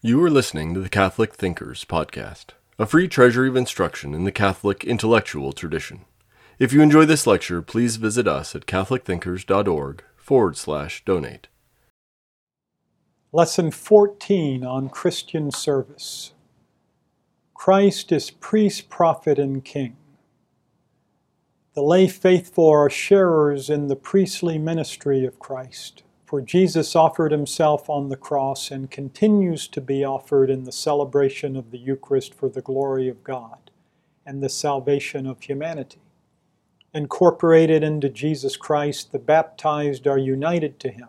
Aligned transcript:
You 0.00 0.22
are 0.22 0.30
listening 0.30 0.74
to 0.74 0.80
the 0.80 0.88
Catholic 0.88 1.34
Thinkers 1.34 1.84
Podcast, 1.84 2.50
a 2.78 2.86
free 2.86 3.08
treasury 3.08 3.48
of 3.48 3.56
instruction 3.56 4.14
in 4.14 4.22
the 4.22 4.30
Catholic 4.30 4.84
intellectual 4.84 5.52
tradition. 5.52 6.04
If 6.60 6.72
you 6.72 6.82
enjoy 6.82 7.04
this 7.04 7.26
lecture, 7.26 7.62
please 7.62 7.96
visit 7.96 8.28
us 8.28 8.54
at 8.54 8.66
catholicthinkers.org 8.66 10.04
forward 10.16 10.56
slash 10.56 11.04
donate. 11.04 11.48
Lesson 13.32 13.72
14 13.72 14.64
on 14.64 14.88
Christian 14.88 15.50
service. 15.50 16.32
Christ 17.52 18.12
is 18.12 18.30
priest, 18.30 18.88
prophet, 18.88 19.36
and 19.36 19.64
king. 19.64 19.96
The 21.74 21.82
lay 21.82 22.06
faithful 22.06 22.68
are 22.68 22.88
sharers 22.88 23.68
in 23.68 23.88
the 23.88 23.96
priestly 23.96 24.58
ministry 24.58 25.24
of 25.24 25.40
Christ. 25.40 26.04
For 26.28 26.42
Jesus 26.42 26.94
offered 26.94 27.32
himself 27.32 27.88
on 27.88 28.10
the 28.10 28.16
cross 28.16 28.70
and 28.70 28.90
continues 28.90 29.66
to 29.68 29.80
be 29.80 30.04
offered 30.04 30.50
in 30.50 30.64
the 30.64 30.72
celebration 30.72 31.56
of 31.56 31.70
the 31.70 31.78
Eucharist 31.78 32.34
for 32.34 32.50
the 32.50 32.60
glory 32.60 33.08
of 33.08 33.24
God 33.24 33.70
and 34.26 34.42
the 34.42 34.50
salvation 34.50 35.26
of 35.26 35.40
humanity. 35.40 36.02
Incorporated 36.92 37.82
into 37.82 38.10
Jesus 38.10 38.58
Christ, 38.58 39.10
the 39.10 39.18
baptized 39.18 40.06
are 40.06 40.18
united 40.18 40.78
to 40.80 40.90
him, 40.90 41.08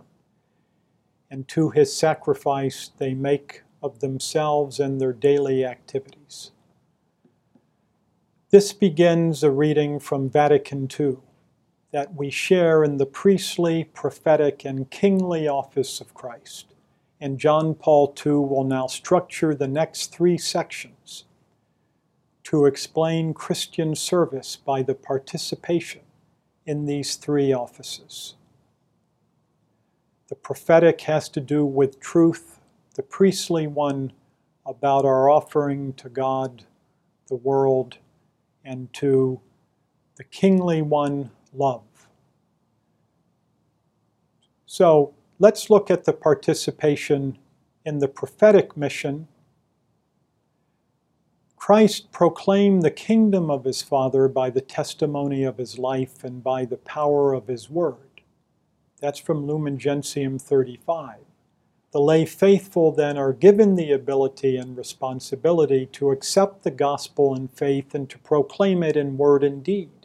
and 1.30 1.50
to 1.50 1.72
his 1.72 1.94
sacrifice 1.94 2.92
they 2.98 3.14
make 3.14 3.64
of 3.84 4.00
themselves 4.00 4.80
and 4.80 5.02
their 5.02 5.12
daily 5.12 5.66
activities. 5.66 6.52
This 8.52 8.72
begins 8.72 9.44
a 9.44 9.52
reading 9.52 10.00
from 10.00 10.30
Vatican 10.30 10.88
II 10.98 11.18
that 11.92 12.14
we 12.14 12.30
share 12.30 12.84
in 12.84 12.98
the 12.98 13.06
priestly, 13.06 13.84
prophetic, 13.84 14.66
and 14.66 14.90
kingly 14.90 15.48
office 15.48 16.00
of 16.00 16.14
Christ. 16.14 16.74
And 17.20 17.40
John 17.40 17.74
Paul 17.74 18.14
II 18.26 18.34
will 18.34 18.64
now 18.64 18.88
structure 18.88 19.54
the 19.56 19.68
next 19.68 20.14
three 20.14 20.38
sections 20.38 21.26
to 22.44 22.66
explain 22.66 23.34
Christian 23.34 23.96
service 23.96 24.56
by 24.56 24.82
the 24.82 24.96
participation 24.96 26.02
in 26.66 26.86
these 26.86 27.16
three 27.16 27.52
offices. 27.52 28.36
The 30.30 30.36
prophetic 30.36 31.02
has 31.02 31.28
to 31.30 31.42
do 31.42 31.66
with 31.66 32.00
truth, 32.00 32.60
the 32.96 33.04
priestly 33.04 33.66
one 33.68 34.14
about 34.66 35.04
our 35.04 35.30
offering 35.30 35.94
to 35.94 36.10
God, 36.10 36.66
the 37.28 37.36
world, 37.36 37.98
and 38.64 38.94
to 38.94 39.42
the 40.16 40.24
kingly 40.24 40.84
one 40.84 41.32
love. 41.54 41.84
So 44.66 45.14
let's 45.40 45.70
look 45.70 45.90
at 45.90 46.04
the 46.04 46.14
participation 46.14 47.38
in 47.86 48.00
the 48.00 48.08
prophetic 48.08 48.78
mission. 48.78 49.28
Christ 51.56 52.12
proclaimed 52.12 52.84
the 52.84 52.92
kingdom 52.92 53.50
of 53.50 53.64
his 53.64 53.82
Father 53.82 54.28
by 54.28 54.50
the 54.50 54.62
testimony 54.62 55.44
of 55.44 55.58
his 55.58 55.80
life 55.80 56.24
and 56.24 56.44
by 56.44 56.66
the 56.66 56.78
power 56.78 57.34
of 57.34 57.48
his 57.48 57.70
word. 57.70 58.22
That's 59.02 59.20
from 59.20 59.48
Lumen 59.48 59.80
Gentium 59.80 60.38
35. 60.38 61.18
The 61.92 62.00
lay 62.00 62.26
faithful 62.26 62.92
then 62.92 63.18
are 63.18 63.34
given 63.34 63.76
the 63.76 63.92
ability 63.92 64.56
and 64.58 64.78
responsibility 64.78 65.88
to 65.94 66.12
accept 66.12 66.64
the 66.64 66.72
gospel 66.72 67.34
in 67.34 67.48
faith 67.48 67.96
and 67.96 68.08
to 68.10 68.20
proclaim 68.20 68.84
it 68.84 68.96
in 68.96 69.18
word 69.18 69.44
and 69.44 69.64
deed 69.64 69.99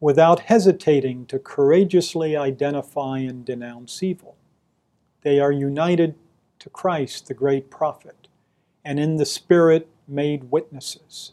without 0.00 0.40
hesitating 0.40 1.26
to 1.26 1.38
courageously 1.38 2.36
identify 2.36 3.18
and 3.18 3.44
denounce 3.44 4.02
evil. 4.02 4.36
They 5.22 5.40
are 5.40 5.52
united 5.52 6.14
to 6.58 6.70
Christ, 6.70 7.28
the 7.28 7.34
great 7.34 7.70
prophet, 7.70 8.28
and 8.84 9.00
in 9.00 9.16
the 9.16 9.26
Spirit 9.26 9.88
made 10.06 10.50
witnesses. 10.50 11.32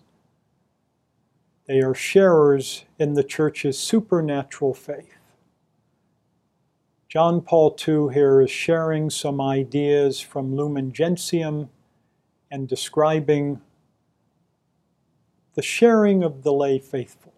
They 1.65 1.81
are 1.81 1.93
sharers 1.93 2.85
in 2.99 3.13
the 3.13 3.23
church's 3.23 3.77
supernatural 3.77 4.73
faith. 4.73 5.17
John 7.07 7.41
Paul 7.41 7.77
II 7.87 8.13
here 8.13 8.41
is 8.41 8.49
sharing 8.49 9.09
some 9.09 9.39
ideas 9.39 10.19
from 10.19 10.55
Lumen 10.55 10.91
Gentium 10.91 11.69
and 12.49 12.67
describing 12.67 13.61
the 15.53 15.61
sharing 15.61 16.23
of 16.23 16.41
the 16.41 16.51
lay 16.51 16.79
faithful. 16.79 17.32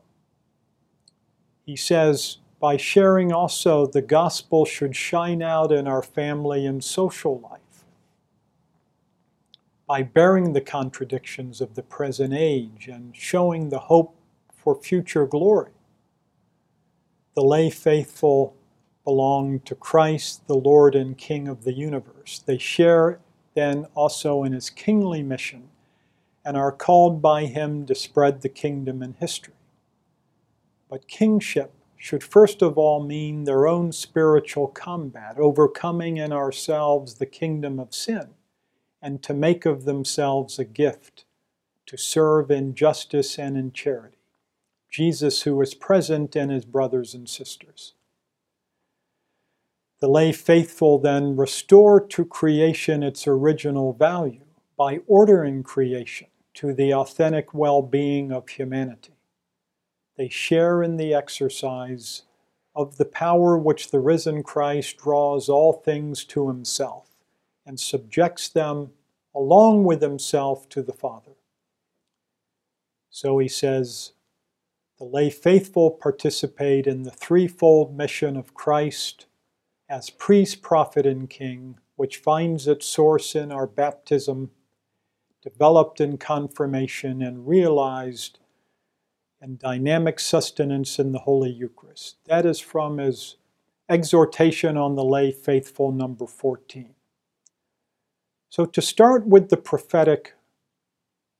He 1.66 1.76
says, 1.76 2.38
by 2.60 2.78
sharing 2.78 3.34
also, 3.34 3.86
the 3.86 4.02
gospel 4.02 4.66
should 4.66 4.96
shine 4.96 5.42
out 5.42 5.72
in 5.72 5.88
our 5.88 6.04
family 6.04 6.66
and 6.66 6.84
social 6.84 7.40
life. 7.40 7.86
By 9.88 10.04
bearing 10.04 10.54
the 10.54 10.62
contradictions 10.62 11.62
of 11.62 11.76
the 11.76 11.84
present 11.84 12.34
age 12.34 12.88
and 12.88 13.16
showing 13.16 13.70
the 13.70 13.80
hope 13.80 14.16
for 14.56 14.76
future 14.76 15.26
glory. 15.26 15.72
The 17.36 17.44
lay 17.44 17.70
faithful 17.70 18.56
belong 19.04 19.60
to 19.62 19.76
Christ, 19.76 20.48
the 20.48 20.56
Lord 20.56 20.96
and 20.96 21.18
King 21.18 21.48
of 21.48 21.64
the 21.64 21.74
universe. 21.74 22.42
They 22.46 22.58
share 22.58 23.20
then 23.54 23.86
also 23.96 24.44
in 24.44 24.54
his 24.54 24.70
kingly 24.70 25.22
mission 25.24 25.70
and 26.44 26.56
are 26.56 26.72
called 26.72 27.22
by 27.22 27.46
him 27.46 27.86
to 27.88 27.96
spread 27.96 28.42
the 28.42 28.50
kingdom 28.50 29.02
in 29.04 29.16
history. 29.20 29.55
But 30.96 31.10
kingship 31.10 31.74
should 31.98 32.24
first 32.24 32.62
of 32.62 32.78
all 32.78 33.04
mean 33.04 33.44
their 33.44 33.68
own 33.68 33.92
spiritual 33.92 34.70
combat, 34.70 35.38
overcoming 35.38 36.16
in 36.16 36.32
ourselves 36.32 37.16
the 37.16 37.26
kingdom 37.26 37.82
of 37.82 37.94
sin, 37.94 38.30
and 39.02 39.22
to 39.24 39.34
make 39.34 39.66
of 39.66 39.84
themselves 39.84 40.58
a 40.58 40.64
gift 40.64 41.26
to 41.88 41.98
serve 41.98 42.50
in 42.50 42.76
justice 42.76 43.38
and 43.38 43.58
in 43.58 43.74
charity. 43.74 44.20
Jesus, 44.90 45.42
who 45.42 45.62
is 45.62 45.74
present 45.74 46.34
in 46.34 46.48
his 46.48 46.64
brothers 46.64 47.14
and 47.14 47.28
sisters. 47.28 47.96
The 50.00 50.08
lay 50.08 50.32
faithful 50.32 50.98
then 50.98 51.36
restore 51.36 52.00
to 52.00 52.24
creation 52.24 53.04
its 53.04 53.28
original 53.28 53.92
value 53.92 54.46
by 54.78 55.02
ordering 55.08 55.62
creation 55.62 56.28
to 56.54 56.74
the 56.74 56.94
authentic 56.94 57.54
well 57.54 57.82
being 57.82 58.32
of 58.32 58.48
humanity. 58.48 59.15
They 60.18 60.30
share 60.30 60.82
in 60.82 60.98
the 60.98 61.14
exercise 61.14 62.24
of 62.76 62.98
the 62.98 63.06
power 63.06 63.58
which 63.58 63.92
the 63.92 64.00
risen 64.00 64.44
Christ 64.44 64.98
draws 64.98 65.50
all 65.50 65.74
things 65.74 66.24
to 66.26 66.48
himself 66.48 67.10
and 67.66 67.80
subjects 67.80 68.50
them 68.50 68.92
along 69.34 69.84
with 69.84 70.02
himself 70.02 70.70
to 70.70 70.82
the 70.82 70.94
Father. 70.94 71.32
So 73.10 73.38
he 73.38 73.48
says, 73.48 74.14
the 74.98 75.06
lay 75.06 75.30
faithful 75.30 75.92
participate 75.92 76.88
in 76.88 77.04
the 77.04 77.12
threefold 77.12 77.96
mission 77.96 78.38
of 78.38 78.54
Christ 78.54 79.26
as 79.90 80.10
priest, 80.10 80.62
prophet, 80.62 81.06
and 81.06 81.30
king, 81.30 81.78
which 81.96 82.18
finds 82.18 82.68
its 82.68 82.86
source 82.86 83.36
in 83.36 83.52
our 83.52 83.68
baptism, 83.68 84.52
developed 85.42 86.00
in 86.02 86.18
confirmation, 86.18 87.22
and 87.22 87.48
realized 87.48 88.40
and 89.46 89.60
dynamic 89.60 90.20
sustenance 90.20 90.98
in 90.98 91.12
the 91.12 91.20
Holy 91.20 91.52
Eucharist. 91.52 92.18
That 92.26 92.48
is 92.48 92.60
from 92.60 92.98
his 92.98 93.36
exhortation 93.88 94.76
on 94.76 94.96
the 94.96 95.04
lay 95.04 95.32
faithful, 95.32 95.92
number 95.92 96.26
14. 96.26 96.96
So, 98.50 98.66
to 98.66 98.82
start 98.82 99.28
with 99.28 99.50
the 99.50 99.58
prophetic 99.58 100.34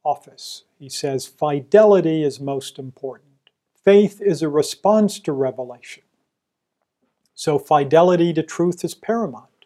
office, 0.04 0.66
he 0.78 0.88
says, 0.88 1.26
fidelity 1.26 2.24
is 2.24 2.40
most 2.40 2.78
important. 2.78 3.50
Faith 3.84 4.22
is 4.22 4.44
a 4.44 4.50
response 4.50 5.20
to 5.22 5.32
revelation. 5.32 6.04
So, 7.34 7.58
fidelity 7.58 8.34
to 8.34 8.44
truth 8.44 8.86
is 8.86 8.94
paramount. 8.94 9.66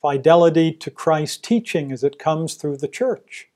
Fidelity 0.00 0.70
to 0.70 0.90
Christ's 0.92 1.38
teaching 1.38 1.90
as 1.90 2.04
it 2.04 2.20
comes 2.20 2.54
through 2.54 2.76
the 2.76 2.86
church. 2.86 3.48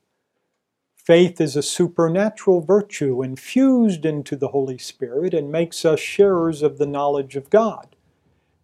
Faith 1.03 1.41
is 1.41 1.55
a 1.55 1.63
supernatural 1.63 2.61
virtue 2.61 3.23
infused 3.23 4.05
into 4.05 4.35
the 4.35 4.49
Holy 4.49 4.77
Spirit 4.77 5.33
and 5.33 5.51
makes 5.51 5.83
us 5.83 5.99
sharers 5.99 6.61
of 6.61 6.77
the 6.77 6.85
knowledge 6.85 7.35
of 7.35 7.49
God. 7.49 7.95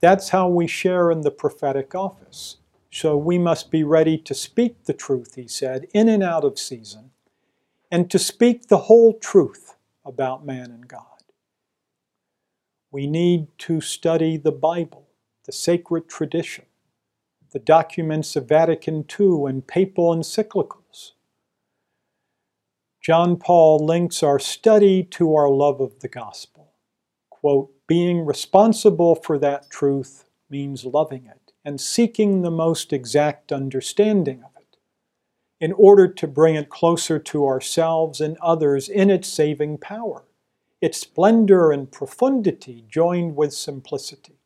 That's 0.02 0.30
how 0.30 0.48
we 0.48 0.68
share 0.68 1.10
in 1.10 1.22
the 1.22 1.32
prophetic 1.32 1.96
office. 1.96 2.58
So 2.92 3.18
we 3.18 3.40
must 3.40 3.72
be 3.72 3.84
ready 3.84 4.20
to 4.20 4.36
speak 4.36 4.84
the 4.84 4.94
truth, 4.94 5.34
he 5.34 5.48
said, 5.48 5.88
in 5.96 6.08
and 6.08 6.22
out 6.22 6.44
of 6.44 6.60
season, 6.60 7.10
and 7.92 8.10
to 8.12 8.20
speak 8.20 8.68
the 8.68 8.86
whole 8.86 9.18
truth 9.18 9.76
about 10.06 10.46
man 10.46 10.70
and 10.70 10.88
God. 10.88 11.02
We 12.92 13.08
need 13.08 13.48
to 13.60 13.82
study 13.82 14.38
the 14.38 14.52
Bible, 14.52 15.08
the 15.46 15.52
sacred 15.52 16.08
tradition, 16.08 16.66
the 17.52 17.60
documents 17.60 18.36
of 18.36 18.48
Vatican 18.48 19.06
II 19.20 19.46
and 19.48 19.66
papal 19.66 20.16
encyclicals 20.16 21.14
John 23.08 23.38
Paul 23.38 23.86
links 23.86 24.22
our 24.22 24.38
study 24.38 25.02
to 25.12 25.34
our 25.34 25.50
love 25.50 25.80
of 25.80 26.02
the 26.02 26.10
gospel. 26.10 26.74
Quote, 27.30 27.72
being 27.88 28.26
responsible 28.26 29.16
for 29.16 29.40
that 29.40 29.70
truth 29.70 30.26
means 30.50 30.84
loving 30.84 31.26
it 31.26 31.54
and 31.64 31.80
seeking 31.80 32.42
the 32.42 32.52
most 32.52 32.92
exact 32.92 33.54
understanding 33.54 34.44
of 34.44 34.52
it. 34.58 34.78
in 35.62 35.72
order 35.72 36.06
to 36.10 36.28
bring 36.28 36.56
it 36.56 36.68
closer 36.68 37.18
to 37.18 37.46
ourselves 37.48 38.20
and 38.20 38.38
others 38.42 38.90
in 38.90 39.10
its 39.10 39.30
saving 39.30 39.78
power, 39.78 40.26
its 40.82 41.00
splendor 41.00 41.72
and 41.72 41.90
profundity 41.94 42.84
joined 42.90 43.38
with 43.38 43.54
simplicity. 43.54 44.42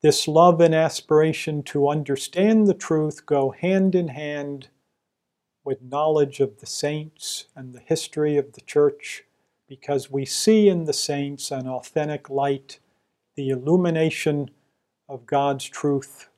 This 0.00 0.26
love 0.26 0.58
and 0.62 0.74
aspiration 0.74 1.64
to 1.64 1.90
understand 1.90 2.66
the 2.66 2.72
truth 2.72 3.26
go 3.26 3.50
hand 3.50 3.94
in 3.94 4.08
hand 4.08 4.68
with 5.64 5.82
knowledge 5.82 6.40
of 6.40 6.60
the 6.60 6.66
saints 6.66 7.46
and 7.54 7.72
the 7.72 7.80
history 7.80 8.36
of 8.36 8.52
the 8.52 8.60
church 8.62 9.24
because 9.68 10.10
we 10.10 10.24
see 10.24 10.68
in 10.68 10.84
the 10.84 10.92
saints 10.92 11.50
an 11.50 11.68
authentic 11.68 12.28
light, 12.28 12.80
the 13.36 13.50
illumination 13.50 14.50
of 15.08 15.26
God's 15.26 15.64
truth 15.64 16.28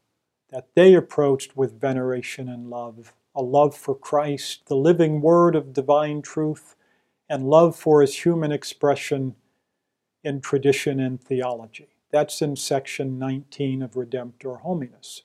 that 0.50 0.68
they 0.74 0.94
approached 0.94 1.56
with 1.56 1.80
veneration 1.80 2.48
and 2.48 2.68
love 2.68 3.14
a 3.34 3.42
love 3.42 3.74
for 3.74 3.94
Christ, 3.94 4.66
the 4.66 4.76
living 4.76 5.20
word 5.20 5.56
of 5.56 5.72
divine 5.72 6.22
truth, 6.22 6.76
and 7.28 7.48
love 7.48 7.74
for 7.76 8.02
his 8.02 8.24
human 8.24 8.52
expression 8.52 9.34
in 10.22 10.40
tradition 10.40 11.00
and 11.00 11.20
theology. 11.20 11.88
That's 12.10 12.42
in 12.42 12.56
section 12.56 13.18
19 13.18 13.82
of 13.82 13.92
Redemptor 13.92 14.62
Hominis. 14.62 15.22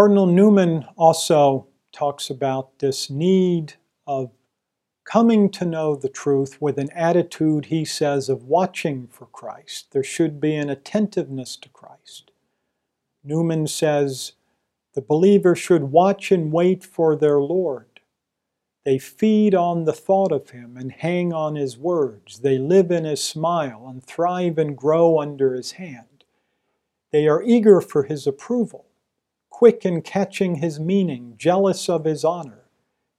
Cardinal 0.00 0.24
Newman 0.24 0.86
also 0.96 1.66
talks 1.92 2.30
about 2.30 2.78
this 2.78 3.10
need 3.10 3.74
of 4.06 4.30
coming 5.04 5.50
to 5.50 5.66
know 5.66 5.94
the 5.94 6.08
truth 6.08 6.56
with 6.58 6.78
an 6.78 6.88
attitude, 6.92 7.66
he 7.66 7.84
says, 7.84 8.30
of 8.30 8.44
watching 8.44 9.08
for 9.08 9.26
Christ. 9.26 9.92
There 9.92 10.02
should 10.02 10.40
be 10.40 10.54
an 10.54 10.70
attentiveness 10.70 11.54
to 11.58 11.68
Christ. 11.68 12.30
Newman 13.22 13.66
says, 13.66 14.32
the 14.94 15.02
believer 15.02 15.54
should 15.54 15.92
watch 15.92 16.32
and 16.32 16.50
wait 16.50 16.82
for 16.82 17.14
their 17.14 17.38
Lord. 17.38 18.00
They 18.86 18.96
feed 18.96 19.54
on 19.54 19.84
the 19.84 19.92
thought 19.92 20.32
of 20.32 20.48
Him 20.48 20.78
and 20.78 20.92
hang 20.92 21.34
on 21.34 21.56
His 21.56 21.76
words. 21.76 22.40
They 22.40 22.56
live 22.56 22.90
in 22.90 23.04
His 23.04 23.22
smile 23.22 23.86
and 23.86 24.02
thrive 24.02 24.56
and 24.56 24.74
grow 24.74 25.20
under 25.20 25.52
His 25.52 25.72
hand. 25.72 26.24
They 27.12 27.28
are 27.28 27.42
eager 27.42 27.82
for 27.82 28.04
His 28.04 28.26
approval, 28.26 28.86
quick 29.60 29.84
in 29.84 30.00
catching 30.00 30.54
His 30.54 30.80
meaning, 30.80 31.34
jealous 31.36 31.86
of 31.86 32.06
His 32.06 32.24
honor. 32.24 32.64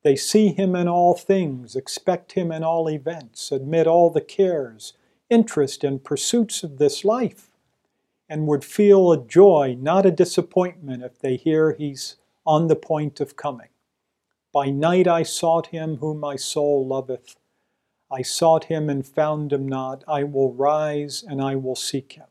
They 0.01 0.15
see 0.15 0.47
him 0.47 0.75
in 0.75 0.87
all 0.87 1.13
things, 1.13 1.75
expect 1.75 2.31
him 2.31 2.51
in 2.51 2.63
all 2.63 2.89
events, 2.89 3.51
admit 3.51 3.85
all 3.85 4.09
the 4.09 4.21
cares, 4.21 4.93
interest, 5.29 5.83
and 5.83 6.03
pursuits 6.03 6.63
of 6.63 6.79
this 6.79 7.05
life, 7.05 7.51
and 8.27 8.47
would 8.47 8.65
feel 8.65 9.11
a 9.11 9.23
joy, 9.23 9.77
not 9.79 10.07
a 10.07 10.09
disappointment, 10.09 11.03
if 11.03 11.19
they 11.19 11.35
hear 11.35 11.73
he's 11.73 12.15
on 12.43 12.65
the 12.65 12.75
point 12.75 13.19
of 13.19 13.35
coming. 13.35 13.69
By 14.51 14.71
night 14.71 15.07
I 15.07 15.21
sought 15.21 15.67
him 15.67 15.97
whom 15.97 16.19
my 16.19 16.37
soul 16.37 16.87
loveth. 16.87 17.35
I 18.11 18.23
sought 18.23 18.63
him 18.63 18.89
and 18.89 19.05
found 19.05 19.53
him 19.53 19.67
not. 19.67 20.03
I 20.07 20.23
will 20.23 20.51
rise 20.51 21.23
and 21.23 21.39
I 21.39 21.55
will 21.55 21.75
seek 21.75 22.13
him. 22.13 22.25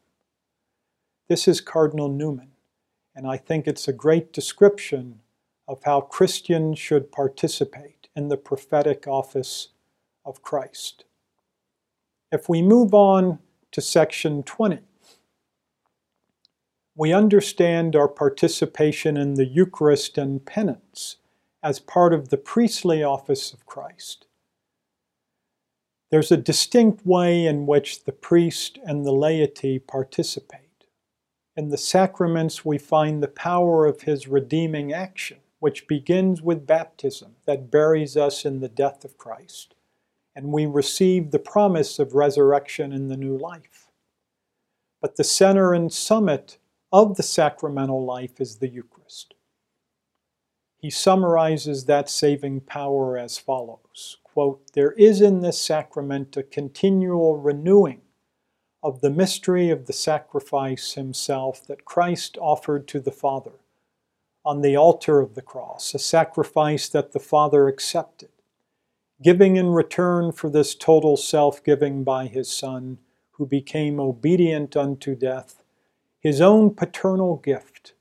This 1.28 1.46
is 1.46 1.60
Cardinal 1.60 2.08
Newman, 2.08 2.50
and 3.14 3.26
I 3.26 3.36
think 3.36 3.66
it's 3.66 3.88
a 3.88 3.92
great 3.92 4.32
description 4.32 5.20
of 5.66 5.82
how 5.84 6.00
Christians 6.00 6.78
should 6.78 7.12
participate 7.12 8.08
in 8.16 8.28
the 8.28 8.36
prophetic 8.36 9.06
office 9.06 9.68
of 10.24 10.42
Christ. 10.42 11.04
If 12.32 12.48
we 12.48 12.62
move 12.62 12.94
on 12.94 13.38
to 13.72 13.80
section 13.80 14.42
20, 14.42 14.80
we 16.94 17.12
understand 17.12 17.96
our 17.96 18.08
participation 18.08 19.16
in 19.16 19.34
the 19.34 19.46
Eucharist 19.46 20.18
and 20.18 20.44
penance 20.44 21.16
as 21.62 21.78
part 21.78 22.12
of 22.12 22.28
the 22.28 22.36
priestly 22.36 23.02
office 23.02 23.52
of 23.52 23.66
Christ. 23.66 24.26
There's 26.10 26.32
a 26.32 26.36
distinct 26.36 27.06
way 27.06 27.46
in 27.46 27.66
which 27.66 28.04
the 28.04 28.12
priest 28.12 28.78
and 28.84 29.06
the 29.06 29.12
laity 29.12 29.78
participate. 29.78 30.69
In 31.60 31.68
the 31.68 31.76
sacraments, 31.76 32.64
we 32.64 32.78
find 32.78 33.22
the 33.22 33.28
power 33.28 33.84
of 33.84 34.00
his 34.00 34.26
redeeming 34.26 34.94
action 34.94 35.40
which 35.58 35.86
begins 35.86 36.40
with 36.40 36.66
baptism 36.66 37.36
that 37.44 37.70
buries 37.70 38.16
us 38.16 38.46
in 38.46 38.60
the 38.60 38.68
death 38.70 39.04
of 39.04 39.18
Christ, 39.18 39.74
and 40.34 40.52
we 40.52 40.64
receive 40.64 41.30
the 41.30 41.38
promise 41.38 41.98
of 41.98 42.14
resurrection 42.14 42.94
in 42.94 43.08
the 43.08 43.16
new 43.18 43.36
life. 43.36 43.90
But 45.02 45.16
the 45.16 45.22
center 45.22 45.74
and 45.74 45.92
summit 45.92 46.56
of 46.90 47.18
the 47.18 47.22
sacramental 47.22 48.06
life 48.06 48.40
is 48.40 48.56
the 48.56 48.68
Eucharist. 48.68 49.34
He 50.78 50.88
summarizes 50.88 51.84
that 51.84 52.08
saving 52.08 52.62
power 52.62 53.18
as 53.18 53.36
follows 53.36 54.16
quote, 54.24 54.72
There 54.72 54.92
is 54.92 55.20
in 55.20 55.40
this 55.40 55.60
sacrament 55.60 56.38
a 56.38 56.42
continual 56.42 57.36
renewing 57.36 58.00
of 58.82 59.00
the 59.00 59.10
mystery 59.10 59.70
of 59.70 59.86
the 59.86 59.92
sacrifice 59.92 60.94
himself 60.94 61.66
that 61.66 61.84
Christ 61.84 62.38
offered 62.40 62.88
to 62.88 63.00
the 63.00 63.12
Father 63.12 63.52
on 64.44 64.62
the 64.62 64.76
altar 64.76 65.20
of 65.20 65.34
the 65.34 65.42
cross, 65.42 65.92
a 65.92 65.98
sacrifice 65.98 66.88
that 66.88 67.12
the 67.12 67.20
Father 67.20 67.68
accepted, 67.68 68.30
giving 69.22 69.56
in 69.56 69.68
return 69.68 70.32
for 70.32 70.48
this 70.48 70.74
total 70.74 71.16
self 71.16 71.62
giving 71.62 72.04
by 72.04 72.26
his 72.26 72.50
Son, 72.50 72.98
who 73.32 73.46
became 73.46 74.00
obedient 74.00 74.76
unto 74.76 75.14
death, 75.14 75.62
his 76.18 76.40
own 76.40 76.74
paternal 76.74 77.36
gift, 77.36 77.92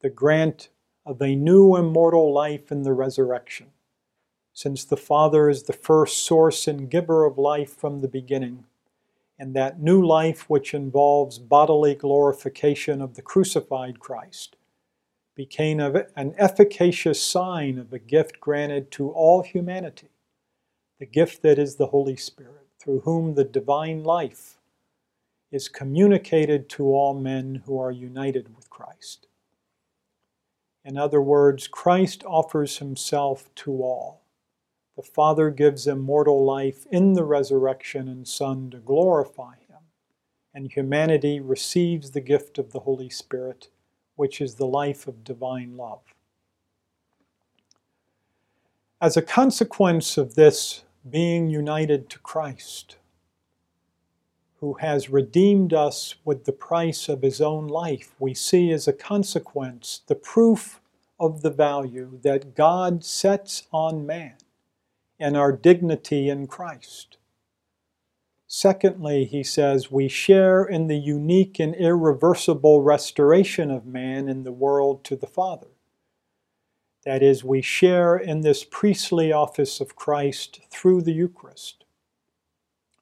the 0.00 0.10
grant 0.10 0.68
of 1.06 1.20
a 1.20 1.34
new 1.34 1.76
immortal 1.76 2.32
life 2.32 2.70
in 2.70 2.82
the 2.82 2.92
resurrection, 2.92 3.68
since 4.52 4.84
the 4.84 4.96
Father 4.96 5.48
is 5.48 5.62
the 5.62 5.72
first 5.72 6.24
source 6.24 6.68
and 6.68 6.90
giver 6.90 7.24
of 7.24 7.38
life 7.38 7.74
from 7.74 8.00
the 8.00 8.08
beginning. 8.08 8.64
And 9.38 9.54
that 9.54 9.80
new 9.80 10.04
life, 10.04 10.48
which 10.48 10.74
involves 10.74 11.38
bodily 11.38 11.94
glorification 11.94 13.02
of 13.02 13.14
the 13.14 13.22
crucified 13.22 13.98
Christ, 13.98 14.56
became 15.34 15.80
an 15.80 16.34
efficacious 16.38 17.20
sign 17.20 17.78
of 17.78 17.92
a 17.92 17.98
gift 17.98 18.40
granted 18.40 18.90
to 18.92 19.10
all 19.10 19.42
humanity, 19.42 20.10
the 21.00 21.06
gift 21.06 21.42
that 21.42 21.58
is 21.58 21.74
the 21.74 21.88
Holy 21.88 22.16
Spirit, 22.16 22.68
through 22.78 23.00
whom 23.00 23.34
the 23.34 23.44
divine 23.44 24.04
life 24.04 24.58
is 25.50 25.68
communicated 25.68 26.68
to 26.68 26.86
all 26.86 27.14
men 27.14 27.62
who 27.66 27.78
are 27.78 27.90
united 27.92 28.54
with 28.54 28.70
Christ. 28.70 29.26
In 30.84 30.98
other 30.98 31.20
words, 31.20 31.66
Christ 31.66 32.24
offers 32.26 32.78
himself 32.78 33.52
to 33.56 33.82
all. 33.82 34.23
The 34.96 35.02
Father 35.02 35.50
gives 35.50 35.88
immortal 35.88 36.44
life 36.44 36.86
in 36.90 37.14
the 37.14 37.24
resurrection 37.24 38.06
and 38.08 38.26
Son 38.26 38.70
to 38.70 38.78
glorify 38.78 39.56
him, 39.68 39.82
and 40.54 40.70
humanity 40.70 41.40
receives 41.40 42.12
the 42.12 42.20
gift 42.20 42.58
of 42.58 42.70
the 42.70 42.80
Holy 42.80 43.10
Spirit 43.10 43.70
which 44.16 44.40
is 44.40 44.54
the 44.54 44.66
life 44.66 45.08
of 45.08 45.24
divine 45.24 45.76
love. 45.76 46.14
As 49.00 49.16
a 49.16 49.22
consequence 49.22 50.16
of 50.16 50.36
this 50.36 50.84
being 51.10 51.48
united 51.48 52.08
to 52.10 52.18
Christ, 52.20 52.96
who 54.60 54.74
has 54.74 55.10
redeemed 55.10 55.74
us 55.74 56.14
with 56.24 56.44
the 56.44 56.52
price 56.52 57.08
of 57.08 57.22
his 57.22 57.40
own 57.40 57.66
life, 57.66 58.14
we 58.18 58.32
see 58.32 58.70
as 58.70 58.86
a 58.86 58.92
consequence 58.92 60.02
the 60.06 60.14
proof 60.14 60.80
of 61.18 61.42
the 61.42 61.50
value 61.50 62.18
that 62.22 62.54
God 62.54 63.04
sets 63.04 63.66
on 63.72 64.06
man 64.06 64.36
and 65.18 65.36
our 65.36 65.52
dignity 65.52 66.28
in 66.28 66.46
Christ. 66.46 67.18
Secondly, 68.46 69.24
he 69.24 69.42
says, 69.42 69.90
we 69.90 70.08
share 70.08 70.64
in 70.64 70.86
the 70.86 70.98
unique 70.98 71.58
and 71.58 71.74
irreversible 71.74 72.82
restoration 72.82 73.70
of 73.70 73.86
man 73.86 74.28
in 74.28 74.44
the 74.44 74.52
world 74.52 75.04
to 75.04 75.16
the 75.16 75.26
Father. 75.26 75.68
That 77.04 77.22
is, 77.22 77.44
we 77.44 77.62
share 77.62 78.16
in 78.16 78.40
this 78.40 78.64
priestly 78.64 79.32
office 79.32 79.80
of 79.80 79.96
Christ 79.96 80.60
through 80.70 81.02
the 81.02 81.12
Eucharist. 81.12 81.84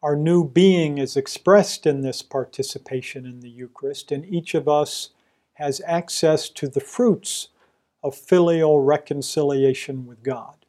Our 0.02 0.16
new 0.16 0.48
being 0.48 0.98
is 0.98 1.16
expressed 1.16 1.86
in 1.86 2.00
this 2.00 2.22
participation 2.22 3.26
in 3.26 3.40
the 3.40 3.50
Eucharist, 3.50 4.10
and 4.10 4.24
each 4.24 4.54
of 4.54 4.68
us 4.68 5.10
has 5.54 5.80
access 5.86 6.48
to 6.48 6.66
the 6.66 6.80
fruits 6.80 7.48
of 8.02 8.16
filial 8.16 8.80
reconciliation 8.80 10.06
with 10.06 10.24
God. 10.24 10.61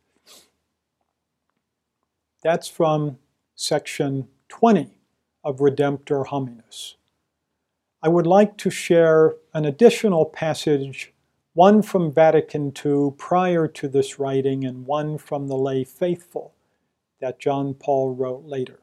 That's 2.43 2.67
from 2.67 3.19
section 3.55 4.27
20 4.50 5.00
of 5.45 5.59
Redemptor 5.59 6.27
Hominis. 6.27 6.95
I 8.01 8.09
would 8.09 8.27
like 8.27 8.57
to 8.57 8.69
share 8.69 9.35
an 9.53 9.63
additional 9.63 10.25
passage, 10.25 11.13
one 11.53 11.81
from 11.81 12.12
Vatican 12.12 12.73
II 12.85 13.12
prior 13.17 13.67
to 13.69 13.88
this 13.88 14.19
writing, 14.19 14.65
and 14.65 14.85
one 14.85 15.17
from 15.17 15.47
the 15.47 15.55
lay 15.55 15.85
faithful 15.85 16.53
that 17.21 17.39
John 17.39 17.73
Paul 17.73 18.13
wrote 18.13 18.43
later. 18.43 18.79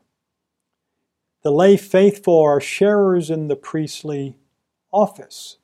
The 1.42 1.52
lay 1.52 1.76
faithful 1.76 2.40
are 2.40 2.60
sharers 2.60 3.30
in 3.30 3.48
the 3.48 3.56
priestly 3.56 4.36
office. 4.92 5.58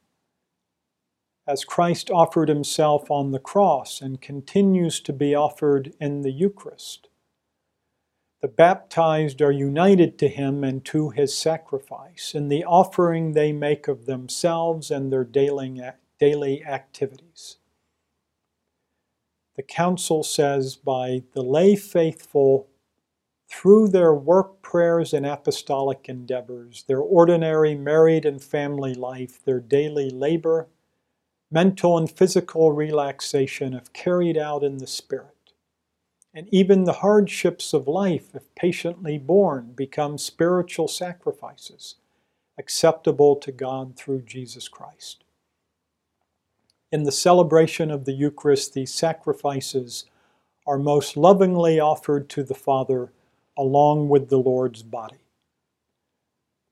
as 1.46 1.64
Christ 1.64 2.10
offered 2.10 2.48
himself 2.48 3.10
on 3.10 3.30
the 3.30 3.38
cross 3.38 4.00
and 4.00 4.20
continues 4.20 5.00
to 5.00 5.12
be 5.12 5.34
offered 5.34 5.94
in 6.00 6.22
the 6.22 6.32
Eucharist. 6.32 7.08
The 8.46 8.52
baptized 8.52 9.42
are 9.42 9.50
united 9.50 10.20
to 10.20 10.28
him 10.28 10.62
and 10.62 10.84
to 10.84 11.10
his 11.10 11.36
sacrifice 11.36 12.32
in 12.32 12.46
the 12.46 12.62
offering 12.62 13.32
they 13.32 13.50
make 13.50 13.88
of 13.88 14.06
themselves 14.06 14.88
and 14.88 15.12
their 15.12 15.24
daily, 15.24 16.62
activities. 16.64 17.56
The 19.56 19.64
Council 19.64 20.22
says 20.22 20.76
by 20.76 21.24
the 21.32 21.42
lay 21.42 21.74
faithful, 21.74 22.68
through 23.48 23.88
their 23.88 24.14
work, 24.14 24.62
prayers, 24.62 25.12
and 25.12 25.26
apostolic 25.26 26.08
endeavors, 26.08 26.84
their 26.86 27.00
ordinary 27.00 27.74
married 27.74 28.24
and 28.24 28.40
family 28.40 28.94
life, 28.94 29.44
their 29.44 29.58
daily 29.58 30.08
labor, 30.08 30.68
mental 31.50 31.98
and 31.98 32.08
physical 32.08 32.70
relaxation, 32.70 33.74
if 33.74 33.92
carried 33.92 34.38
out 34.38 34.62
in 34.62 34.78
the 34.78 34.86
Spirit 34.86 35.35
and 36.36 36.46
even 36.52 36.84
the 36.84 36.92
hardships 36.92 37.72
of 37.72 37.88
life, 37.88 38.34
if 38.34 38.54
patiently 38.54 39.16
borne, 39.16 39.72
become 39.74 40.18
spiritual 40.18 40.86
sacrifices 40.86 41.94
acceptable 42.58 43.36
to 43.36 43.50
God 43.50 43.96
through 43.96 44.22
Jesus 44.22 44.68
Christ. 44.68 45.24
In 46.92 47.04
the 47.04 47.12
celebration 47.12 47.90
of 47.90 48.04
the 48.04 48.12
Eucharist, 48.12 48.74
these 48.74 48.92
sacrifices 48.92 50.04
are 50.66 50.78
most 50.78 51.16
lovingly 51.16 51.80
offered 51.80 52.28
to 52.30 52.42
the 52.42 52.54
Father 52.54 53.12
along 53.56 54.10
with 54.10 54.28
the 54.28 54.38
Lord's 54.38 54.82
body. 54.82 55.16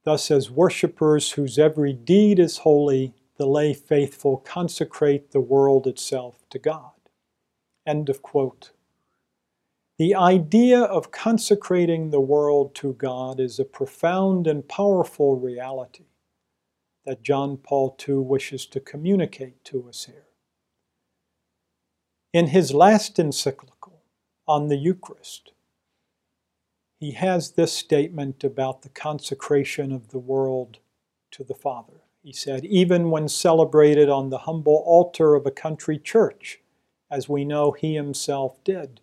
Thus, 0.05 0.31
as 0.31 0.51
worshippers 0.51 1.33
whose 1.33 1.59
every 1.59 1.95
deed 1.95 2.39
is 2.39 2.59
holy, 2.59 3.15
the 3.37 3.47
lay 3.47 3.73
faithful 3.73 4.39
consecrate 4.39 5.33
the 5.33 5.41
world 5.41 5.87
itself 5.87 6.45
to 6.51 6.59
God. 6.59 6.93
End 7.87 8.11
of 8.11 8.21
quote. 8.21 8.74
The 9.97 10.17
idea 10.17 10.81
of 10.81 11.13
consecrating 11.13 12.11
the 12.11 12.21
world 12.21 12.75
to 12.77 12.95
God 12.95 13.39
is 13.39 13.61
a 13.61 13.65
profound 13.65 14.49
and 14.49 14.69
powerful 14.69 15.37
reality 15.37 16.07
that 17.07 17.23
John 17.23 17.59
Paul 17.59 17.97
II 18.09 18.17
wishes 18.17 18.67
to 18.67 18.81
communicate 18.81 19.65
to 19.67 19.89
us 19.89 20.07
here. 20.07 20.27
In 22.33 22.49
his 22.49 22.75
last 22.75 23.21
encyclical 23.21 24.03
on 24.49 24.67
the 24.67 24.77
Eucharist, 24.77 25.53
he 26.99 27.13
has 27.13 27.53
this 27.53 27.73
statement 27.73 28.43
about 28.43 28.83
the 28.83 28.89
consecration 28.89 29.93
of 29.93 30.09
the 30.09 30.19
world 30.19 30.79
to 31.31 31.45
the 31.45 31.55
Father. 31.55 32.01
He 32.21 32.33
said, 32.33 32.65
even 32.65 33.11
when 33.11 33.29
celebrated 33.29 34.09
on 34.09 34.31
the 34.31 34.39
humble 34.39 34.83
altar 34.87 35.37
of 35.37 35.47
a 35.47 35.53
country 35.53 35.99
church, 36.01 36.61
as 37.11 37.29
we 37.29 37.45
know 37.45 37.71
he 37.71 37.95
himself 37.95 38.57
did, 38.65 39.01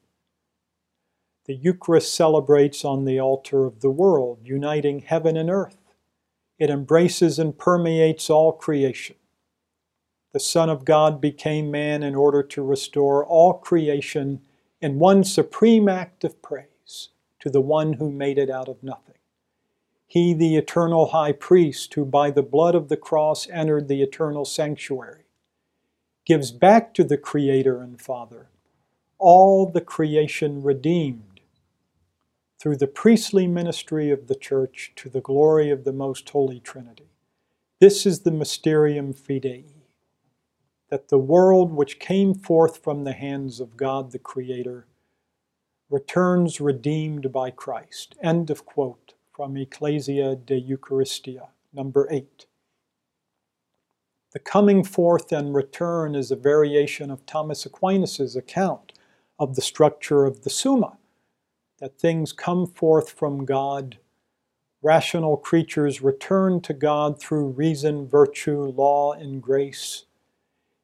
the 1.52 1.58
Eucharist 1.58 2.14
celebrates 2.14 2.86
on 2.86 3.04
the 3.04 3.20
altar 3.20 3.66
of 3.66 3.82
the 3.82 3.90
world, 3.90 4.40
uniting 4.42 5.00
heaven 5.00 5.36
and 5.36 5.50
earth. 5.50 5.76
It 6.58 6.70
embraces 6.70 7.38
and 7.40 7.58
permeates 7.58 8.30
all 8.30 8.54
creation. 8.54 9.18
The 10.32 10.40
Son 10.40 10.70
of 10.70 10.86
God 10.86 11.20
became 11.20 11.70
man 11.70 12.04
in 12.04 12.16
order 12.16 12.42
to 12.42 12.64
restore 12.64 13.26
all 13.26 13.56
creation 13.56 14.40
in 14.80 14.98
one 14.98 15.26
supreme 15.26 15.90
act 15.90 16.24
of 16.24 16.42
praise 16.42 17.10
to 17.42 17.50
the 17.50 17.60
one 17.60 17.94
who 17.94 18.10
made 18.10 18.38
it 18.38 18.50
out 18.50 18.70
of 18.70 18.82
nothing. 18.82 19.16
He, 20.08 20.34
the 20.34 20.56
eternal 20.56 21.08
high 21.08 21.34
priest, 21.34 21.94
who 21.96 22.06
by 22.06 22.32
the 22.32 22.42
blood 22.42 22.76
of 22.76 22.88
the 22.88 22.96
cross 22.96 23.50
entered 23.50 23.90
the 23.90 24.02
eternal 24.02 24.46
sanctuary, 24.46 25.26
gives 26.24 26.54
back 26.54 26.94
to 26.94 27.04
the 27.04 27.18
Creator 27.18 27.82
and 27.82 28.00
Father 28.00 28.48
all 29.20 29.66
the 29.66 29.82
creation 29.82 30.64
redeemed 30.64 31.31
through 32.62 32.78
the 32.78 32.86
priestly 32.86 33.48
ministry 33.48 34.12
of 34.12 34.28
the 34.28 34.36
Church 34.36 34.92
to 34.96 35.10
the 35.10 35.20
glory 35.20 35.72
of 35.72 35.84
the 35.84 35.92
Most 35.92 36.30
Holy 36.30 36.60
Trinity. 36.60 37.10
This 37.80 38.06
is 38.06 38.20
the 38.20 38.30
mysterium 38.30 39.16
fidei, 39.16 39.66
that 40.92 41.08
the 41.08 41.18
world 41.18 41.72
which 41.72 41.98
came 41.98 42.36
forth 42.36 42.84
from 42.84 43.04
the 43.04 43.14
hands 43.14 43.60
of 43.60 43.78
God 43.78 44.12
the 44.12 44.20
Creator 44.20 44.86
returns 45.90 46.62
redeemed 46.62 47.32
by 47.32 47.50
Christ. 47.50 48.14
End 48.22 48.52
of 48.52 48.64
quote 48.64 49.16
from 49.36 49.58
Ecclesia 49.58 50.36
de 50.36 50.62
Eucharistia, 50.62 51.48
number 51.74 52.08
8. 52.12 52.46
The 54.34 54.40
coming 54.40 54.84
forth 54.84 55.32
and 55.32 55.56
return 55.56 56.14
is 56.14 56.30
a 56.30 56.36
variation 56.36 57.10
of 57.10 57.26
Thomas 57.26 57.66
Aquinas' 57.66 58.36
account 58.36 58.94
of 59.40 59.56
the 59.56 59.64
structure 59.64 60.26
of 60.26 60.44
the 60.44 60.52
Summa 60.52 61.00
that 61.82 62.00
things 62.00 62.32
come 62.32 62.68
forth 62.68 63.10
from 63.10 63.44
God. 63.44 63.98
Rational 64.84 65.36
creatures 65.36 66.02
return 66.02 66.62
to 66.62 66.74
God 66.74 67.20
through 67.20 67.48
reason, 67.50 68.08
virtue, 68.08 68.62
law, 68.62 69.14
and 69.14 69.42
grace. 69.42 70.06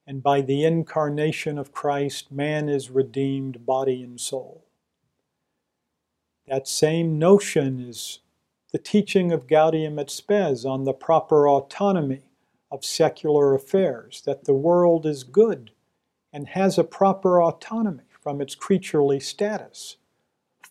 And 0.08 0.24
by 0.24 0.42
the 0.42 0.66
incarnation 0.66 1.58
of 1.58 1.72
Christ, 1.72 2.32
man 2.32 2.68
is 2.68 2.89
redeemed, 2.89 3.66
body 3.66 4.01
and 4.01 4.20
soul. 4.20 4.66
That 6.48 6.68
same 6.68 7.20
notion 7.20 7.80
is 7.80 8.20
the 8.72 8.80
teaching 8.80 9.32
of 9.32 9.48
Gaudium 9.48 10.00
et 10.00 10.10
Spes 10.10 10.66
on 10.66 10.84
the 10.84 10.94
proper 10.94 11.48
autonomy 11.48 12.24
of 12.72 12.84
secular 12.84 13.54
affairs, 13.54 14.24
that 14.25 14.46
the 14.46 14.54
world 14.54 15.06
is 15.06 15.24
good 15.24 15.72
and 16.34 16.48
has 16.50 16.77
a 16.77 16.84
proper 16.84 17.42
autonomy 17.42 18.04
from 18.22 18.42
its 18.42 18.56
creaturely 18.56 19.20
status. 19.20 19.98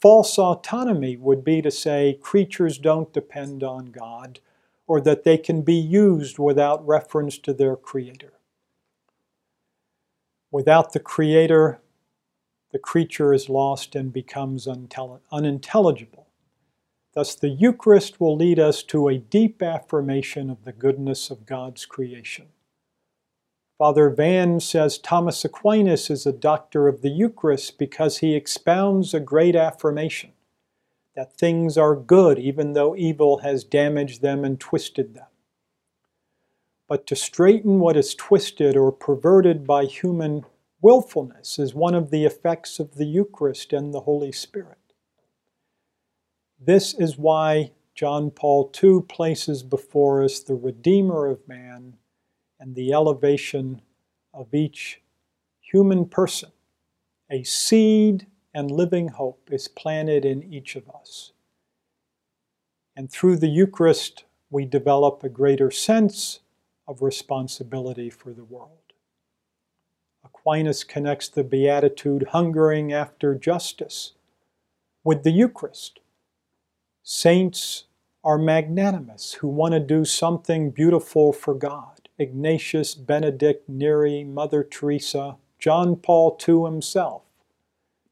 False 0.00 0.38
autonomy 0.38 1.16
would 1.16 1.42
be 1.42 1.62
to 1.62 1.70
say 1.70 2.18
creatures 2.20 2.78
don't 2.78 3.12
depend 3.14 3.64
on 3.64 3.86
God 3.86 4.40
or 4.86 5.00
that 5.00 5.24
they 5.24 5.38
can 5.38 5.62
be 5.62 5.74
used 5.74 6.38
without 6.38 6.86
reference 6.86 7.38
to 7.38 7.54
their 7.54 7.76
Creator. 7.76 8.34
Without 10.52 10.92
the 10.92 11.00
Creator, 11.00 11.80
the 12.72 12.78
creature 12.78 13.32
is 13.32 13.48
lost 13.48 13.94
and 13.94 14.12
becomes 14.12 14.68
unintelligible. 14.68 16.26
Thus, 17.14 17.34
the 17.34 17.48
Eucharist 17.48 18.20
will 18.20 18.36
lead 18.36 18.58
us 18.60 18.82
to 18.84 19.08
a 19.08 19.18
deep 19.18 19.62
affirmation 19.62 20.50
of 20.50 20.64
the 20.64 20.72
goodness 20.72 21.30
of 21.30 21.46
God's 21.46 21.86
creation. 21.86 22.48
Father 23.78 24.08
Van 24.08 24.58
says 24.58 24.96
Thomas 24.96 25.44
Aquinas 25.44 26.08
is 26.08 26.24
a 26.24 26.32
doctor 26.32 26.88
of 26.88 27.02
the 27.02 27.10
Eucharist 27.10 27.78
because 27.78 28.18
he 28.18 28.34
expounds 28.34 29.12
a 29.12 29.20
great 29.20 29.54
affirmation 29.54 30.32
that 31.14 31.36
things 31.36 31.76
are 31.76 31.94
good 31.94 32.38
even 32.38 32.72
though 32.72 32.96
evil 32.96 33.38
has 33.38 33.64
damaged 33.64 34.22
them 34.22 34.44
and 34.44 34.58
twisted 34.58 35.14
them. 35.14 35.26
But 36.88 37.06
to 37.08 37.16
straighten 37.16 37.78
what 37.78 37.98
is 37.98 38.14
twisted 38.14 38.76
or 38.76 38.90
perverted 38.92 39.66
by 39.66 39.84
human 39.84 40.46
willfulness 40.80 41.58
is 41.58 41.74
one 41.74 41.94
of 41.94 42.10
the 42.10 42.24
effects 42.24 42.78
of 42.78 42.94
the 42.94 43.06
Eucharist 43.06 43.74
and 43.74 43.92
the 43.92 44.00
Holy 44.00 44.32
Spirit. 44.32 44.78
This 46.58 46.94
is 46.94 47.18
why 47.18 47.72
John 47.94 48.30
Paul 48.30 48.72
II 48.82 49.02
places 49.06 49.62
before 49.62 50.22
us 50.22 50.40
the 50.40 50.54
Redeemer 50.54 51.26
of 51.26 51.46
man 51.46 51.98
and 52.58 52.74
the 52.74 52.92
elevation 52.92 53.82
of 54.32 54.54
each 54.54 55.00
human 55.60 56.06
person. 56.06 56.50
A 57.30 57.42
seed 57.42 58.26
and 58.54 58.70
living 58.70 59.08
hope 59.08 59.48
is 59.50 59.68
planted 59.68 60.24
in 60.24 60.42
each 60.42 60.76
of 60.76 60.88
us. 60.88 61.32
And 62.96 63.10
through 63.10 63.36
the 63.36 63.48
Eucharist, 63.48 64.24
we 64.50 64.64
develop 64.64 65.22
a 65.22 65.28
greater 65.28 65.70
sense 65.70 66.40
of 66.88 67.02
responsibility 67.02 68.08
for 68.08 68.32
the 68.32 68.44
world. 68.44 68.70
Aquinas 70.24 70.84
connects 70.84 71.28
the 71.28 71.44
beatitude 71.44 72.28
hungering 72.30 72.92
after 72.92 73.34
justice 73.34 74.12
with 75.04 75.22
the 75.22 75.30
Eucharist. 75.30 76.00
Saints 77.02 77.84
are 78.24 78.38
magnanimous 78.38 79.34
who 79.34 79.48
want 79.48 79.72
to 79.72 79.80
do 79.80 80.04
something 80.04 80.70
beautiful 80.70 81.32
for 81.32 81.54
God. 81.54 81.95
Ignatius, 82.18 82.94
Benedict, 82.94 83.68
Neri, 83.68 84.24
Mother 84.24 84.64
Teresa, 84.64 85.36
John 85.58 85.96
Paul 85.96 86.38
II 86.46 86.64
himself, 86.64 87.22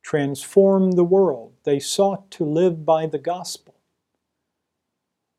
transformed 0.03 0.95
the 0.95 1.05
world. 1.05 1.53
They 1.65 1.79
sought 1.79 2.31
to 2.33 2.45
live 2.45 2.85
by 2.85 3.07
the 3.07 3.19
gospel. 3.19 3.75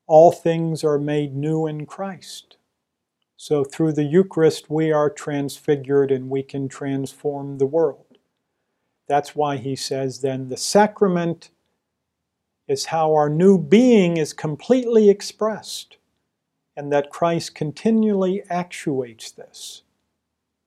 All 0.07 0.31
things 0.31 0.84
are 0.84 1.00
made 1.00 1.36
new 1.36 1.67
in 1.67 1.86
Christ. 1.86 2.57
So 3.38 3.63
through 3.63 3.93
the 3.93 4.03
Eucharist, 4.03 4.69
we 4.69 4.91
are 4.91 5.10
transfigured 5.10 6.12
and 6.12 6.29
we 6.29 6.41
can 6.41 6.67
transform 6.67 7.57
the 7.57 7.65
world. 7.65 8.17
That's 9.07 9.36
why 9.36 9.57
he 9.57 9.75
says 9.75 10.22
then 10.22 10.48
the 10.48 10.57
sacrament 10.57 11.50
is 12.67 12.86
how 12.86 13.13
our 13.13 13.29
new 13.29 13.60
being 13.60 14.17
is 14.17 14.34
completely 14.34 15.10
expressed 15.10 15.98
and 16.75 16.91
that 16.91 17.10
Christ 17.10 17.55
continually 17.55 18.44
actuates 18.50 19.32
this. 19.32 19.84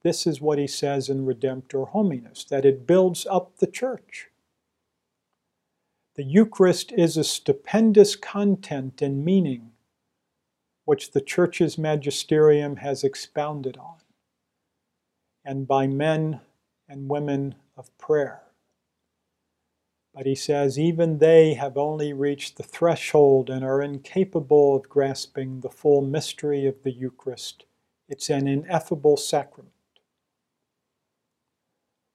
this 0.03 0.25
is 0.27 0.41
what 0.41 0.57
he 0.57 0.67
says 0.67 1.09
in 1.09 1.25
Redemptor 1.25 1.91
Hominis 1.91 2.47
that 2.47 2.65
it 2.65 2.87
builds 2.87 3.25
up 3.27 3.57
the 3.57 3.67
church. 3.67 4.27
The 6.15 6.23
Eucharist 6.23 6.91
is 6.93 7.17
a 7.17 7.23
stupendous 7.23 8.15
content 8.15 9.01
and 9.01 9.23
meaning 9.25 9.71
which 10.85 11.11
the 11.11 11.21
Church's 11.21 11.77
magisterium 11.77 12.77
has 12.77 13.03
expounded 13.03 13.77
on, 13.77 13.97
and 15.45 15.67
by 15.67 15.87
men 15.87 16.41
and 16.89 17.09
women 17.09 17.55
of 17.77 17.95
prayer. 17.97 18.41
But 20.13 20.25
he 20.25 20.35
says 20.35 20.79
even 20.79 21.19
they 21.19 21.53
have 21.53 21.77
only 21.77 22.13
reached 22.13 22.57
the 22.57 22.63
threshold 22.63 23.49
and 23.49 23.63
are 23.63 23.81
incapable 23.81 24.75
of 24.75 24.89
grasping 24.89 25.61
the 25.61 25.69
full 25.69 26.01
mystery 26.01 26.65
of 26.65 26.83
the 26.83 26.91
Eucharist. 26.91 27.65
It's 28.07 28.29
an 28.29 28.47
ineffable 28.47 29.17
sacrament. 29.17 29.73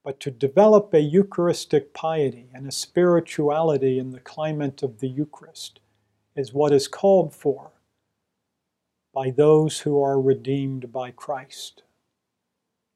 But 0.02 0.20
to 0.20 0.30
develop 0.30 0.92
a 0.92 1.00
Eucharistic 1.00 1.94
piety 1.94 2.50
and 2.52 2.66
a 2.66 2.72
spirituality 2.72 3.98
in 3.98 4.10
the 4.10 4.20
climate 4.20 4.82
of 4.82 4.98
the 4.98 5.08
Eucharist 5.08 5.80
is 6.36 6.52
what 6.52 6.72
is 6.72 6.88
called 6.88 7.32
for 7.32 7.70
by 9.14 9.30
those 9.30 9.80
who 9.80 10.02
are 10.02 10.20
redeemed 10.20 10.92
by 10.92 11.12
Christ 11.12 11.83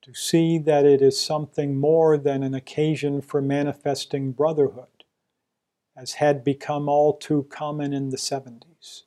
to 0.09 0.15
see 0.19 0.57
that 0.57 0.87
it 0.87 1.03
is 1.03 1.21
something 1.21 1.79
more 1.79 2.17
than 2.17 2.43
an 2.43 2.55
occasion 2.55 3.21
for 3.21 3.43
manifesting 3.43 4.33
brotherhood, 4.33 5.05
as 5.95 6.15
had 6.15 6.43
become 6.43 6.89
all 6.89 7.15
too 7.15 7.47
common 7.51 7.93
in 7.93 8.09
the 8.09 8.17
70s. 8.17 9.03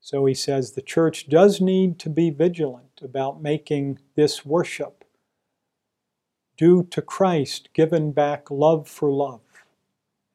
So 0.00 0.26
he 0.26 0.34
says 0.34 0.72
the 0.72 0.82
church 0.82 1.28
does 1.28 1.60
need 1.60 2.00
to 2.00 2.10
be 2.10 2.28
vigilant 2.30 3.00
about 3.04 3.40
making 3.40 4.00
this 4.16 4.44
worship 4.44 5.04
due 6.56 6.82
to 6.82 7.00
Christ 7.00 7.68
given 7.72 8.10
back 8.10 8.50
love 8.50 8.88
for 8.88 9.12
love, 9.12 9.42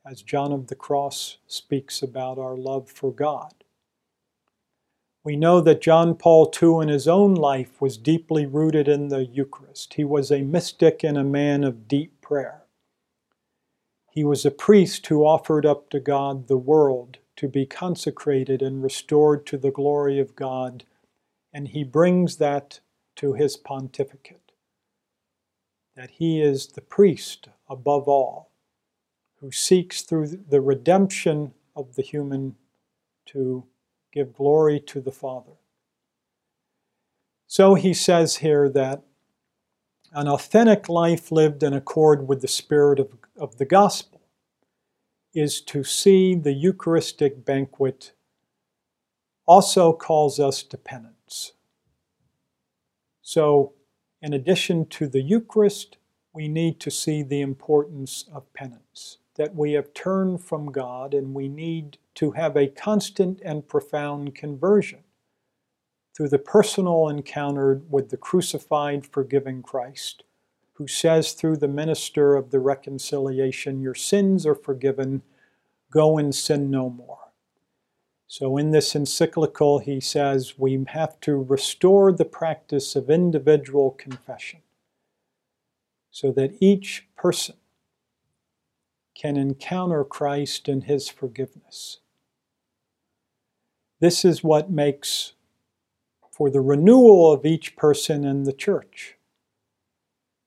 as 0.10 0.22
John 0.22 0.54
of 0.54 0.68
the 0.68 0.76
Cross 0.76 1.40
speaks 1.48 2.02
about 2.02 2.40
our 2.40 2.56
love 2.56 2.90
for 2.90 3.12
God. 3.12 3.57
We 5.28 5.36
know 5.36 5.60
that 5.60 5.82
John 5.82 6.16
Paul 6.16 6.50
II 6.64 6.84
in 6.84 6.88
his 6.88 7.06
own 7.06 7.34
life 7.34 7.82
was 7.82 7.98
deeply 7.98 8.46
rooted 8.46 8.88
in 8.88 9.10
the 9.10 9.26
Eucharist. 9.26 9.96
He 9.96 10.06
was 10.06 10.32
a 10.32 10.42
mystic 10.42 11.04
and 11.04 11.18
a 11.18 11.24
man 11.26 11.66
of 11.66 11.86
deep 11.86 12.22
prayer. 12.22 12.64
He 14.10 14.24
was 14.24 14.46
a 14.46 14.52
priest 14.52 15.06
who 15.08 15.26
offered 15.26 15.66
up 15.66 15.90
to 15.90 16.00
God 16.00 16.48
the 16.48 16.56
world 16.56 17.18
to 17.36 17.50
be 17.50 17.66
consecrated 17.66 18.62
and 18.62 18.82
restored 18.82 19.46
to 19.48 19.58
the 19.58 19.70
glory 19.70 20.18
of 20.18 20.34
God, 20.34 20.86
and 21.52 21.68
he 21.68 21.84
brings 21.84 22.38
that 22.38 22.80
to 23.18 23.34
his 23.34 23.58
pontificate. 23.58 24.54
That 25.98 26.12
he 26.12 26.42
is 26.42 26.68
the 26.68 26.80
priest 26.80 27.50
above 27.70 28.08
all, 28.08 28.50
who 29.42 29.52
seeks 29.52 30.04
through 30.04 30.28
the 30.28 30.62
redemption 30.62 31.54
of 31.76 31.96
the 31.96 32.02
human 32.02 32.56
to 33.26 33.66
give 34.12 34.34
glory 34.34 34.80
to 34.80 35.02
the 35.02 35.12
Father. 35.12 35.54
So 37.48 37.76
he 37.76 37.94
says 37.94 38.38
here 38.38 38.70
that 38.70 39.04
an 40.12 40.28
authentic 40.28 40.90
life 40.90 41.32
lived 41.32 41.64
in 41.64 41.74
accord 41.74 42.28
with 42.28 42.42
the 42.42 42.48
spirit 42.48 43.00
of, 43.00 43.14
of 43.38 43.58
the 43.58 43.66
gospel 43.66 44.22
is 45.34 45.62
to 45.62 45.84
see 45.84 46.36
the 46.36 46.54
Eucharistic 46.54 47.46
banquet 47.46 48.14
also 49.46 49.94
calls 49.94 50.40
us 50.40 50.64
to 50.64 50.78
penance. 50.78 51.54
So, 53.22 53.74
in 54.22 54.34
addition 54.34 54.88
to 54.88 55.08
the 55.08 55.22
Eucharist, 55.22 55.98
we 56.34 56.48
need 56.48 56.80
to 56.80 56.92
see 56.92 57.24
the 57.24 57.42
importance 57.42 58.26
of 58.34 58.52
penance, 58.54 59.20
that 59.36 59.56
we 59.56 59.74
have 59.74 59.94
turned 59.94 60.44
from 60.44 60.72
God 60.72 61.14
and 61.14 61.34
we 61.34 61.48
need 61.48 61.98
to 62.18 62.32
have 62.32 62.58
a 62.58 62.66
constant 62.66 63.40
and 63.46 63.68
profound 63.68 64.34
conversion 64.34 65.04
through 66.16 66.30
the 66.30 66.40
personal 66.40 67.10
encounter 67.10 67.84
with 67.92 68.10
the 68.10 68.18
crucified, 68.18 69.06
forgiving 69.06 69.62
Christ, 69.62 70.24
who 70.74 70.88
says 70.88 71.34
through 71.34 71.58
the 71.58 71.68
minister 71.68 72.36
of 72.36 72.50
the 72.50 72.60
reconciliation, 72.60 73.82
Your 73.82 73.94
sins 73.94 74.48
are 74.48 74.56
forgiven, 74.56 75.22
go 75.92 76.18
and 76.18 76.34
sin 76.34 76.72
no 76.72 76.90
more. 76.90 77.34
So, 78.26 78.58
in 78.58 78.72
this 78.72 78.96
encyclical, 78.96 79.78
he 79.78 80.00
says 80.00 80.58
we 80.58 80.84
have 80.88 81.20
to 81.20 81.36
restore 81.36 82.12
the 82.12 82.26
practice 82.26 82.96
of 82.96 83.12
individual 83.12 83.92
confession 83.92 84.62
so 86.10 86.32
that 86.32 86.58
each 86.60 87.06
person 87.16 87.58
can 89.14 89.38
encounter 89.38 90.04
Christ 90.04 90.68
and 90.68 90.86
his 90.86 91.10
forgiveness. 91.10 92.00
This 94.00 94.24
is 94.24 94.44
what 94.44 94.70
makes 94.70 95.34
for 96.30 96.52
the 96.52 96.62
renewal 96.62 97.32
of 97.32 97.46
each 97.46 97.76
person 97.76 98.24
in 98.24 98.44
the 98.44 98.54
church. 98.54 99.16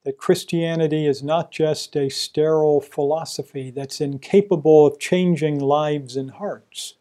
That 0.04 0.18
Christianity 0.18 1.06
is 1.06 1.22
not 1.22 1.50
just 1.50 1.96
a 1.96 2.08
sterile 2.08 2.80
philosophy 2.80 3.70
that's 3.70 4.00
incapable 4.00 4.86
of 4.86 5.00
changing 5.00 5.58
lives 5.58 6.16
and 6.16 6.30
hearts, 6.30 6.94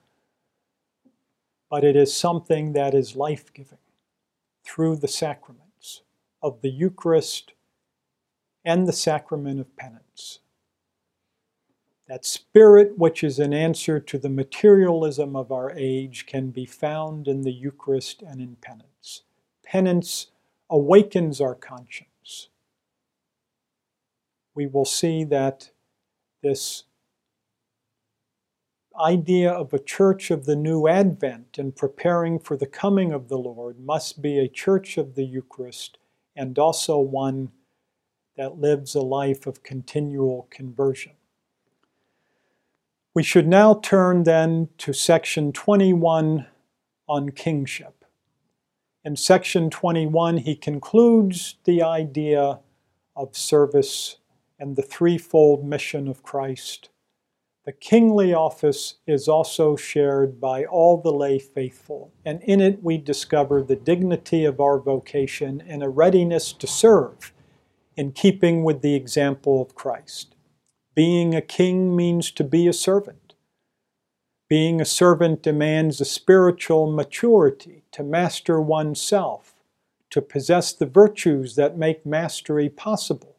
but 1.70 1.84
it 1.84 1.96
is 1.96 2.14
something 2.14 2.74
that 2.74 2.96
is 2.96 3.16
life 3.16 3.54
giving 3.54 3.78
through 4.64 4.96
the 4.96 5.08
sacraments 5.08 6.02
of 6.42 6.62
the 6.62 6.70
Eucharist 6.70 7.54
and 8.66 8.88
the 8.88 8.94
sacrament 8.94 9.60
of 9.60 9.76
penance. 9.78 10.40
That 12.10 12.26
spirit, 12.26 12.98
which 12.98 13.24
is 13.24 13.38
an 13.38 13.54
answer 13.54 14.00
to 14.00 14.18
the 14.18 14.30
materialism 14.30 15.36
of 15.36 15.52
our 15.52 15.72
age, 15.76 16.26
can 16.26 16.50
be 16.50 16.66
found 16.66 17.28
in 17.28 17.44
the 17.44 17.52
Eucharist 17.52 18.24
and 18.24 18.42
in 18.42 18.56
penance. 18.56 19.22
Penance 19.64 20.32
awakens 20.72 21.40
our 21.40 21.54
conscience. 21.54 22.50
We 24.56 24.66
will 24.66 24.86
see 24.86 25.24
that 25.26 25.70
this 26.42 26.86
idea 29.00 29.52
of 29.52 29.72
a 29.72 29.80
church 29.80 30.32
of 30.32 30.46
the 30.46 30.56
new 30.56 30.88
Advent 30.88 31.60
and 31.60 31.76
preparing 31.76 32.40
for 32.40 32.58
the 32.58 32.66
coming 32.66 33.12
of 33.12 33.30
the 33.30 33.38
Lord 33.38 33.80
must 33.80 34.20
be 34.20 34.40
a 34.40 34.48
church 34.48 34.98
of 34.98 35.14
the 35.14 35.26
Eucharist 35.26 36.00
and 36.36 36.58
also 36.58 36.98
one 36.98 37.52
that 38.36 38.58
lives 38.58 38.96
a 38.96 39.02
life 39.02 39.46
of 39.46 39.62
continual 39.62 40.48
conversion. 40.50 41.14
We 43.20 43.24
should 43.24 43.50
now 43.50 43.74
turn 43.74 44.24
then 44.24 44.70
to 44.78 44.94
section 44.94 45.52
21 45.52 46.48
on 47.10 47.30
kingship. 47.32 48.06
In 49.04 49.18
section 49.18 49.70
21, 49.70 50.38
he 50.38 50.56
concludes 50.56 51.56
the 51.66 51.84
idea 51.84 52.62
of 53.18 53.36
service 53.36 54.20
and 54.58 54.78
the 54.78 54.82
threefold 54.82 55.66
mission 55.66 56.08
of 56.08 56.24
Christ. 56.24 56.92
The 57.66 57.74
kingly 57.74 58.34
office 58.34 59.00
is 59.06 59.28
also 59.28 59.76
shared 59.76 60.40
by 60.40 60.64
all 60.64 60.96
the 60.96 61.12
lay 61.12 61.40
faithful, 61.40 62.14
and 62.24 62.42
in 62.44 62.62
it 62.62 62.82
we 62.82 62.98
discover 62.98 63.62
the 63.62 63.76
dignity 63.76 64.46
of 64.46 64.62
our 64.62 64.80
vocation 64.80 65.62
and 65.68 65.84
a 65.84 65.90
readiness 65.90 66.54
to 66.54 66.68
serve 66.68 67.34
in 67.98 68.14
keeping 68.14 68.64
with 68.64 68.82
the 68.82 68.96
example 68.96 69.62
of 69.62 69.76
Christ. 69.76 70.36
Being 71.00 71.34
a 71.34 71.42
king 71.42 71.96
means 71.96 72.30
to 72.32 72.44
be 72.44 72.68
a 72.68 72.74
servant. 72.74 73.34
Being 74.50 74.82
a 74.82 74.86
servant 74.86 75.42
demands 75.42 76.02
a 76.02 76.04
spiritual 76.04 76.92
maturity 76.92 77.84
to 77.94 78.04
master 78.04 78.60
oneself, 78.60 79.54
to 80.10 80.22
possess 80.22 80.74
the 80.74 80.86
virtues 80.86 81.56
that 81.56 81.78
make 81.78 82.06
mastery 82.06 82.68
possible, 82.68 83.38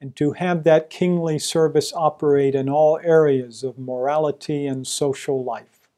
and 0.00 0.16
to 0.16 0.32
have 0.32 0.64
that 0.64 0.90
kingly 0.90 1.38
service 1.38 1.92
operate 1.92 2.56
in 2.56 2.68
all 2.68 2.98
areas 3.04 3.62
of 3.62 3.78
morality 3.78 4.66
and 4.66 4.84
social 4.84 5.44
life. 5.44 5.88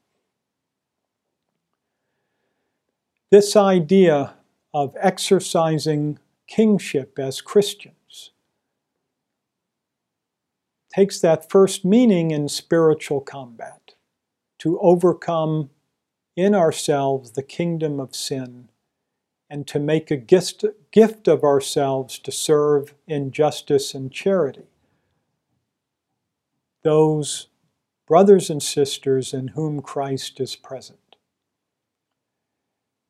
This 3.31 3.55
idea 3.55 4.35
of 4.75 4.95
exercising 4.99 6.19
kingship 6.45 7.17
as 7.17 7.41
Christian 7.41 7.93
takes 10.93 11.19
that 11.19 11.49
first 11.49 11.85
meaning 11.85 12.31
in 12.31 12.47
spiritual 12.47 13.21
combat 13.21 13.95
to 14.59 14.79
overcome 14.79 15.69
in 16.35 16.53
ourselves 16.53 17.31
the 17.31 17.43
kingdom 17.43 17.99
of 17.99 18.15
sin 18.15 18.69
and 19.49 19.67
to 19.67 19.79
make 19.79 20.09
a 20.09 20.17
gift, 20.17 20.63
gift 20.91 21.27
of 21.27 21.43
ourselves 21.43 22.17
to 22.19 22.31
serve 22.31 22.93
in 23.07 23.31
justice 23.31 23.93
and 23.93 24.11
charity. 24.11 24.67
Those 26.83 27.47
brothers 28.07 28.49
and 28.49 28.63
sisters 28.63 29.33
in 29.33 29.49
whom 29.49 29.81
Christ 29.81 30.39
is 30.39 30.55
present. 30.55 30.99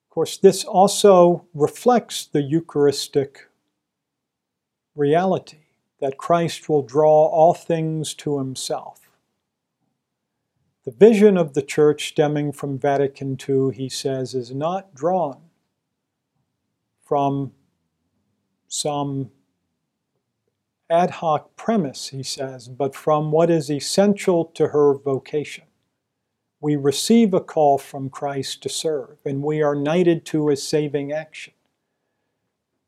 Of 0.06 0.14
course, 0.14 0.38
this 0.38 0.64
also 0.64 1.46
reflects 1.54 2.26
the 2.26 2.42
Eucharistic 2.42 3.48
reality 4.96 5.61
that 6.02 6.18
Christ 6.18 6.68
will 6.68 6.82
draw 6.82 7.28
all 7.28 7.54
things 7.54 8.14
to 8.16 8.40
himself. 8.40 9.02
The 10.84 10.92
vision 10.92 11.38
of 11.38 11.54
the 11.54 11.62
church 11.62 12.10
stemming 12.10 12.54
from 12.54 12.80
Vatican 12.80 13.38
II, 13.48 13.72
he 13.74 13.88
says, 13.88 14.34
is 14.34 14.52
not 14.52 14.96
drawn 14.96 15.38
from 17.04 17.52
some 18.68 19.30
ad 20.90 21.12
hoc 21.12 21.56
premise, 21.56 22.08
he 22.08 22.24
says, 22.24 22.68
but 22.68 22.96
from 22.96 23.32
what 23.32 23.52
is 23.52 23.70
essential 23.70 24.46
to 24.46 24.70
her 24.70 24.96
vocation. 24.96 25.66
We 26.60 26.76
receive 26.76 27.34
a 27.34 27.42
call 27.42 27.78
from 27.78 28.10
Christ 28.10 28.64
to 28.64 28.70
serve, 28.70 29.18
and 29.26 29.44
we 29.44 29.62
are 29.62 29.76
knighted 29.76 30.26
to 30.28 30.48
his 30.48 30.68
saving 30.68 31.12
action. 31.12 31.54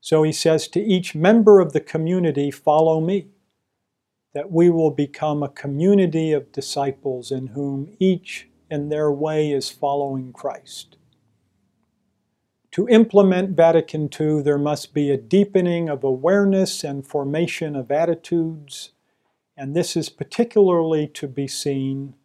So 0.04 0.24
he 0.24 0.34
says 0.34 0.68
to 0.68 0.82
each 0.82 1.16
member 1.16 1.62
of 1.62 1.72
the 1.72 1.80
community, 1.80 2.52
Follow 2.52 3.00
me, 3.00 3.30
that 4.34 4.52
we 4.52 4.70
will 4.70 4.92
become 4.92 5.42
a 5.42 5.48
community 5.48 6.34
of 6.34 6.52
disciples 6.52 7.32
in 7.32 7.48
whom 7.48 7.96
each 8.00 8.50
in 8.70 8.90
their 8.90 9.10
way 9.10 9.50
is 9.50 9.70
following 9.70 10.34
Christ. 10.34 10.98
To 12.72 12.86
implement 12.90 13.56
Vatican 13.56 14.10
II, 14.20 14.42
there 14.42 14.58
must 14.58 14.94
be 14.94 15.10
a 15.10 15.16
deepening 15.16 15.88
of 15.88 16.04
awareness 16.04 16.84
and 16.84 17.08
formation 17.08 17.74
of 17.74 17.90
attitudes, 17.90 18.92
and 19.56 19.74
this 19.74 19.96
is 19.96 20.10
particularly 20.10 21.08
to 21.14 21.30
be 21.30 21.48
seen 21.48 22.16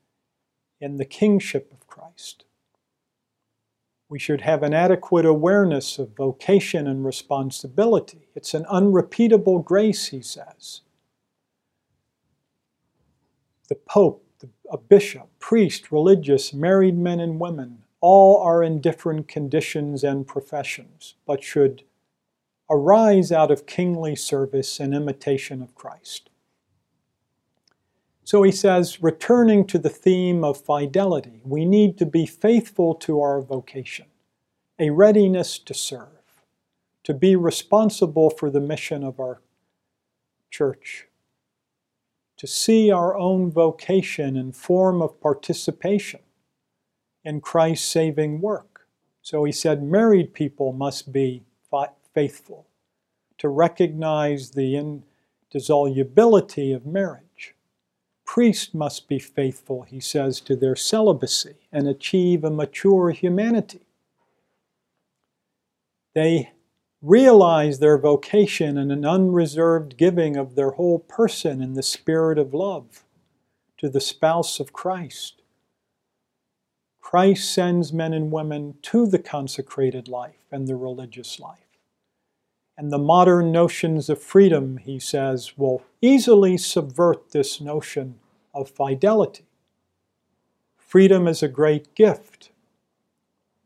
in 0.80 0.96
the 0.96 1.04
kingship 1.04 1.70
of 1.72 1.86
Christ. 1.86 2.44
We 4.09 4.18
should 4.18 4.40
have 4.40 4.62
an 4.62 4.73
adequate 4.73 5.27
awareness 5.27 5.99
of 5.99 6.16
vocation 6.16 6.87
and 6.87 7.05
responsibility. 7.05 8.29
It's 8.35 8.55
an 8.55 8.64
unrepeatable 8.66 9.59
grace, 9.59 10.07
he 10.09 10.23
says. 10.23 10.81
The 13.68 13.75
Pope, 13.75 14.25
a 14.71 14.79
bishop, 14.79 15.29
priest, 15.38 15.92
religious, 15.92 16.55
married 16.55 16.97
men 16.97 17.21
and 17.21 17.38
women, 17.38 17.85
all 18.01 18.40
are 18.40 18.62
in 18.62 18.81
different 18.81 19.29
conditions 19.29 20.03
and 20.05 20.27
professions, 20.27 21.14
but 21.27 21.42
should 21.42 21.83
arise 22.71 23.31
out 23.31 23.51
of 23.51 23.66
kingly 23.66 24.16
service 24.16 24.81
and 24.81 24.94
imitation 24.94 25.61
of 25.61 25.75
Christ. 25.75 26.27
So 28.28 28.42
he 28.42 28.52
says, 28.52 29.02
returning 29.02 29.66
to 29.68 29.78
the 29.78 29.88
theme 29.88 30.44
of 30.44 30.60
fidelity, 30.60 31.40
we 31.44 31.64
need 31.64 31.96
to 31.96 32.04
be 32.04 32.26
faithful 32.26 32.94
to 32.96 33.22
our 33.22 33.40
vocation, 33.40 34.04
a 34.78 34.90
readiness 34.90 35.58
to 35.60 35.72
serve, 35.72 36.44
to 37.04 37.14
be 37.14 37.36
responsible 37.36 38.28
for 38.28 38.50
the 38.50 38.60
mission 38.60 39.02
of 39.02 39.18
our 39.18 39.40
church, 40.50 41.06
to 42.36 42.46
see 42.46 42.90
our 42.90 43.16
own 43.16 43.50
vocation 43.50 44.36
in 44.36 44.52
form 44.52 45.00
of 45.00 45.22
participation 45.22 46.20
in 47.24 47.40
Christ's 47.40 47.88
saving 47.88 48.42
work. 48.42 48.88
So 49.22 49.44
he 49.44 49.52
said 49.52 49.82
married 49.82 50.34
people 50.34 50.74
must 50.74 51.14
be 51.14 51.44
faithful 52.12 52.66
to 53.38 53.48
recognize 53.48 54.50
the 54.50 54.76
indissolubility 55.50 56.72
of 56.72 56.84
marriage. 56.84 57.54
Priests 58.28 58.74
must 58.74 59.08
be 59.08 59.18
faithful, 59.18 59.84
he 59.84 60.00
says, 60.00 60.38
to 60.42 60.54
their 60.54 60.76
celibacy 60.76 61.54
and 61.72 61.88
achieve 61.88 62.44
a 62.44 62.50
mature 62.50 63.08
humanity. 63.08 63.86
They 66.14 66.52
realize 67.00 67.78
their 67.78 67.96
vocation 67.96 68.76
in 68.76 68.90
an 68.90 69.06
unreserved 69.06 69.96
giving 69.96 70.36
of 70.36 70.56
their 70.56 70.72
whole 70.72 70.98
person 70.98 71.62
in 71.62 71.72
the 71.72 71.82
spirit 71.82 72.36
of 72.36 72.52
love 72.52 73.02
to 73.78 73.88
the 73.88 74.00
spouse 74.00 74.60
of 74.60 74.74
Christ. 74.74 75.40
Christ 77.00 77.50
sends 77.50 77.94
men 77.94 78.12
and 78.12 78.30
women 78.30 78.74
to 78.82 79.06
the 79.06 79.18
consecrated 79.18 80.06
life 80.06 80.44
and 80.52 80.68
the 80.68 80.76
religious 80.76 81.40
life. 81.40 81.67
And 82.78 82.92
the 82.92 82.98
modern 82.98 83.50
notions 83.50 84.08
of 84.08 84.22
freedom, 84.22 84.76
he 84.76 85.00
says, 85.00 85.58
will 85.58 85.82
easily 86.00 86.56
subvert 86.56 87.32
this 87.32 87.60
notion 87.60 88.20
of 88.54 88.70
fidelity. 88.70 89.44
Freedom 90.76 91.26
is 91.26 91.42
a 91.42 91.48
great 91.48 91.92
gift. 91.96 92.50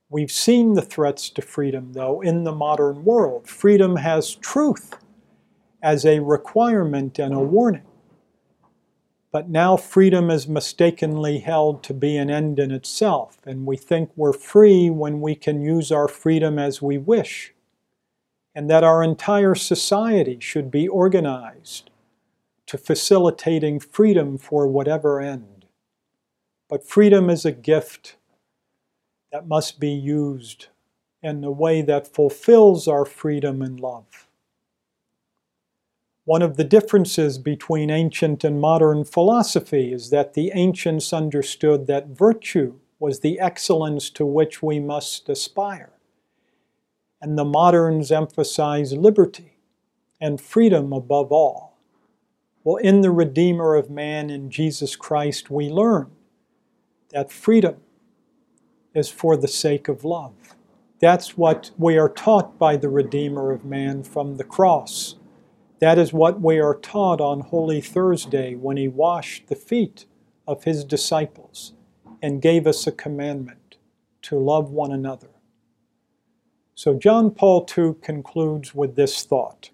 We've 0.09 0.33
seen 0.33 0.73
the 0.73 0.83
threats 0.83 1.29
to 1.29 1.43
freedom, 1.43 1.93
though, 1.93 2.23
in 2.23 2.45
the 2.45 2.55
modern 2.55 3.05
world. 3.05 3.47
Freedom 3.47 3.97
has 3.97 4.35
truth 4.35 4.97
as 5.83 6.07
a 6.07 6.21
requirement 6.21 7.19
and 7.19 7.35
a 7.35 7.39
warning. 7.41 7.87
But 9.31 9.51
now 9.51 9.77
freedom 9.77 10.31
is 10.31 10.49
mistakenly 10.49 11.39
held 11.39 11.83
to 11.85 11.95
be 11.95 12.17
an 12.17 12.31
end 12.31 12.59
in 12.59 12.71
itself, 12.71 13.39
and 13.47 13.67
we 13.67 13.77
think 13.77 14.11
we're 14.17 14.33
free 14.33 14.89
when 14.89 15.21
we 15.21 15.35
can 15.35 15.61
use 15.61 15.93
our 15.93 16.09
freedom 16.09 16.59
as 16.59 16.81
we 16.81 16.97
wish, 16.97 17.55
and 18.55 18.69
that 18.69 18.85
our 18.85 19.03
entire 19.03 19.55
society 19.55 20.39
should 20.41 20.71
be 20.71 20.87
organized 20.87 21.91
to 22.67 22.79
facilitating 22.79 23.81
freedom 23.81 24.39
for 24.39 24.67
whatever 24.67 25.21
end. 25.21 25.67
But 26.69 26.87
freedom 26.87 27.29
is 27.29 27.45
a 27.45 27.53
gift 27.53 28.17
that 29.31 29.49
must 29.49 29.81
be 29.81 29.91
used 29.91 30.69
in 31.23 31.45
a 31.45 31.51
way 31.51 31.83
that 31.83 32.13
fulfills 32.13 32.89
our 32.89 33.05
freedom 33.05 33.63
and 33.63 33.79
love. 33.81 34.29
One 36.25 36.43
of 36.43 36.57
the 36.57 36.65
differences 36.65 37.39
between 37.39 37.91
ancient 37.91 38.45
and 38.45 38.61
modern 38.61 39.05
philosophy 39.05 39.93
is 39.93 40.11
that 40.11 40.35
the 40.35 40.53
ancients 40.55 41.13
understood 41.13 41.87
that 41.89 42.09
virtue 42.09 42.79
was 43.01 43.21
the 43.21 43.41
excellence 43.41 44.09
to 44.11 44.25
which 44.25 44.63
we 44.63 44.79
must 44.79 45.29
aspire, 45.29 45.93
and 47.23 47.39
the 47.39 47.45
moderns 47.45 48.13
emphasize 48.13 48.93
liberty 48.93 49.59
and 50.21 50.41
freedom 50.41 50.93
above 50.93 51.33
all. 51.33 51.79
Well, 52.65 52.77
in 52.77 53.01
the 53.01 53.11
Redeemer 53.11 53.77
of 53.77 53.91
man, 53.91 54.31
in 54.31 54.51
Jesus 54.51 54.97
Christ, 54.97 55.51
we 55.51 55.71
learn 55.71 56.11
that 57.13 57.33
freedom 57.33 57.77
is 58.95 59.09
for 59.09 59.39
the 59.39 59.49
sake 59.49 59.89
of 59.89 60.05
love. 60.05 60.35
That's 61.01 61.39
what 61.39 61.71
we 61.79 61.99
are 61.99 62.11
taught 62.11 62.59
by 62.59 62.77
the 62.77 62.91
Redeemer 62.91 63.53
of 63.53 63.65
man 63.65 64.05
from 64.05 64.37
the 64.37 64.45
cross 64.45 65.17
that 65.83 65.99
is 65.99 66.13
what 66.13 66.41
we 66.41 66.61
are 66.61 66.77
taught 66.77 67.21
on 67.21 67.41
Holy 67.41 67.81
Thursday 67.81 68.55
when 68.55 68.77
he 68.77 68.87
washed 68.87 69.49
the 69.49 69.57
feet 69.57 70.07
of 70.47 70.63
his 70.63 70.85
disciples 70.85 71.73
and 72.23 72.41
gave 72.41 72.69
us 72.69 72.87
a 72.87 72.93
commandment 72.93 73.79
to 74.23 74.39
love 74.39 74.71
one 74.71 74.93
another. 74.93 75.32
So 76.75 76.95
John 76.95 77.31
Paul 77.31 77.67
II 77.77 77.95
concludes 78.03 78.75
with 78.75 78.97
this 78.97 79.25
thought 79.25 79.71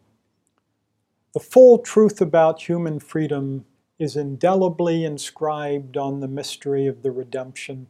The 1.34 1.40
full 1.40 1.78
truth 1.78 2.20
about 2.20 2.62
human 2.62 3.00
freedom 3.00 3.64
is 3.98 4.16
indelibly 4.16 5.04
inscribed 5.04 5.96
on 5.96 6.20
the 6.20 6.28
mystery 6.28 6.86
of 6.86 7.02
the 7.02 7.10
redemption. 7.10 7.88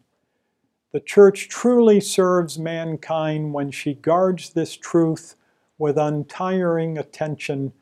The 0.92 1.00
Church 1.00 1.48
truly 1.48 2.00
serves 2.00 2.58
mankind 2.58 3.52
when 3.52 3.70
she 3.70 3.94
guards 3.94 4.50
this 4.50 4.74
truth 4.76 5.34
with 5.76 5.98
untiring 5.98 6.96
attention 6.96 7.72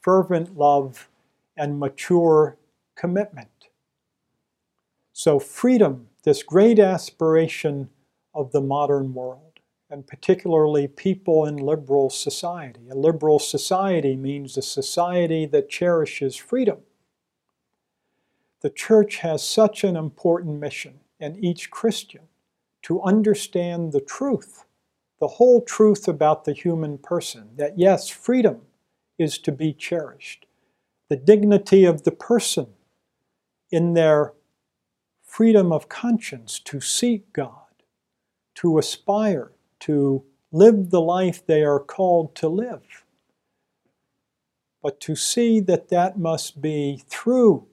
fervent 0.00 0.56
love, 0.56 1.08
and 1.56 1.78
mature 1.78 2.56
commitment. 2.96 3.68
So, 5.12 5.38
freedom, 5.38 6.08
this 6.24 6.42
great 6.42 6.78
aspiration 6.78 7.90
of 8.34 8.52
the 8.52 8.62
modern 8.62 9.12
world, 9.12 9.49
and 9.90 10.06
particularly 10.06 10.86
people 10.86 11.46
in 11.46 11.56
liberal 11.56 12.08
society. 12.10 12.80
A 12.90 12.94
liberal 12.94 13.40
society 13.40 14.16
means 14.16 14.56
a 14.56 14.62
society 14.62 15.46
that 15.46 15.68
cherishes 15.68 16.36
freedom. 16.36 16.78
The 18.60 18.70
church 18.70 19.16
has 19.16 19.42
such 19.42 19.82
an 19.84 19.96
important 19.96 20.60
mission, 20.60 21.00
and 21.18 21.42
each 21.44 21.70
Christian 21.70 22.22
to 22.82 23.02
understand 23.02 23.92
the 23.92 24.00
truth, 24.00 24.64
the 25.18 25.26
whole 25.26 25.60
truth 25.62 26.08
about 26.08 26.44
the 26.44 26.52
human 26.52 26.96
person, 26.96 27.50
that 27.56 27.78
yes, 27.78 28.08
freedom 28.08 28.60
is 29.18 29.38
to 29.38 29.52
be 29.52 29.72
cherished. 29.72 30.46
The 31.08 31.16
dignity 31.16 31.84
of 31.84 32.04
the 32.04 32.12
person 32.12 32.68
in 33.70 33.94
their 33.94 34.34
freedom 35.24 35.72
of 35.72 35.88
conscience 35.88 36.58
to 36.60 36.80
seek 36.80 37.32
God, 37.32 37.52
to 38.56 38.78
aspire 38.78 39.52
to 39.80 40.24
live 40.52 40.90
the 40.90 41.00
life 41.00 41.44
they 41.46 41.62
are 41.62 41.80
called 41.80 42.34
to 42.36 42.48
live. 42.48 43.04
But 44.82 45.00
to 45.00 45.14
see 45.14 45.60
that 45.60 45.88
that 45.88 46.18
must 46.18 46.62
be 46.62 47.02
through 47.08 47.66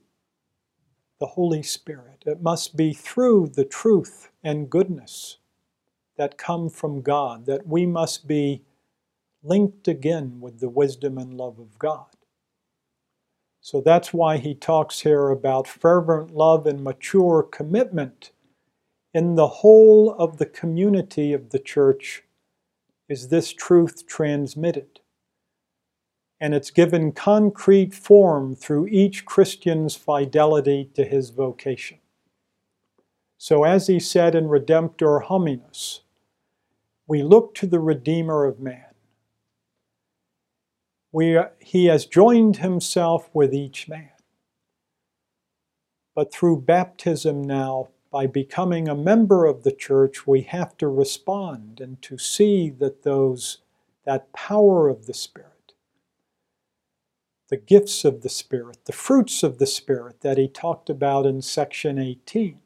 the 1.20 1.28
Holy 1.28 1.64
Spirit, 1.64 2.24
it 2.26 2.42
must 2.42 2.76
be 2.76 2.94
through 2.94 3.48
the 3.48 3.66
truth 3.66 4.30
and 4.44 4.70
goodness 4.70 5.38
that 6.18 6.38
come 6.38 6.70
from 6.70 7.02
God, 7.02 7.46
that 7.46 7.68
we 7.68 7.86
must 7.86 8.28
be 8.28 8.62
linked 9.44 9.88
again 9.88 10.40
with 10.42 10.60
the 10.60 10.70
wisdom 10.70 11.18
and 11.18 11.34
love 11.36 11.60
of 11.60 11.80
God. 11.80 12.08
So 13.62 13.82
that's 13.82 14.14
why 14.14 14.38
he 14.38 14.54
talks 14.56 15.02
here 15.02 15.30
about 15.30 15.68
fervent 15.68 16.32
love 16.32 16.68
and 16.68 16.84
mature 16.84 17.44
commitment 17.44 18.32
in 19.18 19.34
the 19.34 19.48
whole 19.48 20.14
of 20.20 20.38
the 20.38 20.46
community 20.46 21.34
of 21.34 21.50
the 21.50 21.58
church 21.58 22.22
is 23.10 23.30
this 23.30 23.52
truth 23.52 24.06
transmitted. 24.06 25.00
And 26.40 26.54
it's 26.54 26.70
given 26.70 27.12
concrete 27.14 27.96
form 27.96 28.56
through 28.56 28.86
each 28.86 29.26
Christian's 29.26 29.96
fidelity 29.96 30.92
to 30.94 31.04
his 31.04 31.32
vocation. 31.32 31.98
So, 33.40 33.64
as 33.64 33.88
he 33.88 34.00
said 34.00 34.36
in 34.36 34.50
Redemptor 34.50 35.26
Hominis, 35.26 36.02
we 37.08 37.24
look 37.24 37.56
to 37.56 37.66
the 37.66 37.80
Redeemer 37.80 38.46
of 38.46 38.60
man. 38.60 38.94
We, 41.12 41.40
he 41.60 41.86
has 41.86 42.06
joined 42.06 42.58
himself 42.58 43.32
with 43.34 43.52
each 43.52 43.88
man. 43.88 44.12
But 46.14 46.32
through 46.32 46.62
baptism 46.62 47.42
now, 47.42 47.90
by 48.12 48.28
becoming 48.28 48.88
a 48.88 48.96
member 48.96 49.46
of 49.46 49.64
the 49.64 49.72
church, 49.72 50.26
we 50.28 50.42
have 50.42 50.78
to 50.78 50.88
respond 50.88 51.82
and 51.82 52.02
to 52.04 52.18
see 52.18 52.70
that 52.70 53.04
those, 53.04 53.60
that 54.06 54.32
power 54.34 54.90
of 54.90 55.06
the 55.06 55.14
Spirit, 55.14 55.74
the 57.50 57.58
gifts 57.58 58.06
of 58.06 58.22
the 58.22 58.30
Spirit, 58.30 58.80
the 58.86 58.94
fruits 58.94 59.44
of 59.44 59.58
the 59.58 59.68
Spirit 59.68 60.22
that 60.22 60.38
he 60.38 60.48
talked 60.48 60.90
about 60.90 61.26
in 61.26 61.42
section 61.42 62.00
18, 62.00 62.60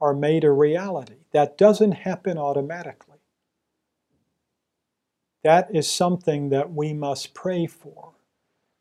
are 0.00 0.14
made 0.14 0.44
a 0.44 0.50
reality. 0.50 1.16
That 1.32 1.56
doesn't 1.58 1.92
happen 1.92 2.38
automatically. 2.38 3.18
That 5.44 5.74
is 5.74 5.90
something 5.90 6.50
that 6.50 6.72
we 6.72 6.92
must 6.92 7.34
pray 7.34 7.66
for. 7.66 8.12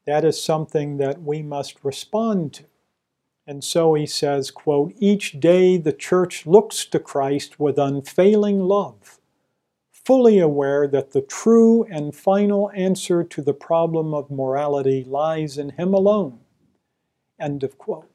That 0.08 0.26
is 0.26 0.42
something 0.44 0.98
that 0.98 1.22
we 1.22 1.42
must 1.42 1.84
respond 1.84 2.54
to. 2.56 2.66
And 3.48 3.64
so 3.64 3.94
he 3.94 4.08
says, 4.08 4.50
quote, 4.50 4.94
each 4.98 5.40
day 5.40 5.78
the 5.78 5.94
church 5.94 6.48
looks 6.48 6.86
to 6.86 7.00
Christ 7.00 7.60
with 7.60 7.78
unfailing 7.78 8.62
love, 8.62 9.20
fully 9.92 10.40
aware 10.40 10.88
that 10.88 11.12
the 11.12 11.22
true 11.22 11.84
and 11.84 12.16
final 12.16 12.72
answer 12.76 13.24
to 13.24 13.42
the 13.42 13.54
problem 13.54 14.14
of 14.14 14.32
morality 14.32 15.04
lies 15.04 15.58
in 15.58 15.72
him 15.72 15.94
alone. 15.94 16.40
End 17.40 17.64
of 17.64 17.78
quote. 17.78 18.10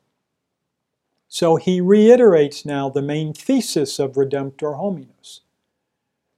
So 1.29 1.55
he 1.55 1.81
reiterates 1.81 2.65
now 2.65 2.89
the 2.89 3.03
main 3.03 3.33
thesis 3.33 4.01
of 4.01 4.15
Redemptor 4.15 4.81
Hominis. 4.81 5.41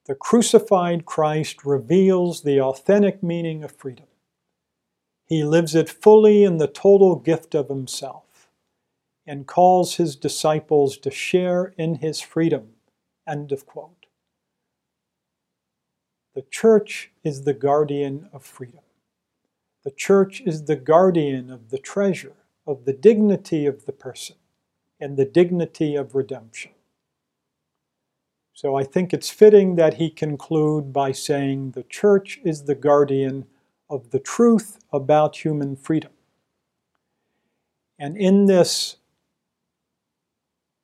The 0.04 0.14
crucified 0.14 1.06
Christ 1.06 1.64
reveals 1.64 2.42
the 2.42 2.60
authentic 2.60 3.22
meaning 3.22 3.64
of 3.64 3.72
freedom. 3.72 4.06
He 5.24 5.44
lives 5.44 5.74
it 5.74 5.88
fully 5.88 6.44
in 6.44 6.58
the 6.58 6.66
total 6.66 7.16
gift 7.16 7.54
of 7.54 7.68
himself 7.68 8.24
and 9.26 9.46
calls 9.46 9.96
his 9.96 10.16
disciples 10.16 10.96
to 10.98 11.10
share 11.10 11.74
in 11.78 11.96
his 11.96 12.20
freedom. 12.20 12.70
End 13.26 13.52
of 13.52 13.66
quote. 13.66 14.06
The 16.34 16.42
church 16.50 17.10
is 17.22 17.44
the 17.44 17.54
guardian 17.54 18.28
of 18.32 18.44
freedom. 18.44 18.80
The 19.84 19.90
church 19.90 20.40
is 20.40 20.64
the 20.64 20.76
guardian 20.76 21.50
of 21.50 21.70
the 21.70 21.78
treasure, 21.78 22.36
of 22.66 22.84
the 22.84 22.92
dignity 22.92 23.66
of 23.66 23.84
the 23.84 23.92
person, 23.92 24.36
and 24.98 25.16
the 25.16 25.24
dignity 25.24 25.94
of 25.94 26.14
redemption. 26.14 26.72
So 28.54 28.76
I 28.76 28.84
think 28.84 29.12
it's 29.12 29.30
fitting 29.30 29.76
that 29.76 29.94
he 29.94 30.08
conclude 30.08 30.92
by 30.92 31.12
saying 31.12 31.72
the 31.72 31.82
church 31.82 32.38
is 32.44 32.64
the 32.64 32.74
guardian 32.74 33.46
of 33.90 34.10
the 34.10 34.20
truth 34.20 34.78
about 34.92 35.44
human 35.44 35.74
freedom. 35.74 36.12
And 37.98 38.16
in 38.16 38.46
this 38.46 38.96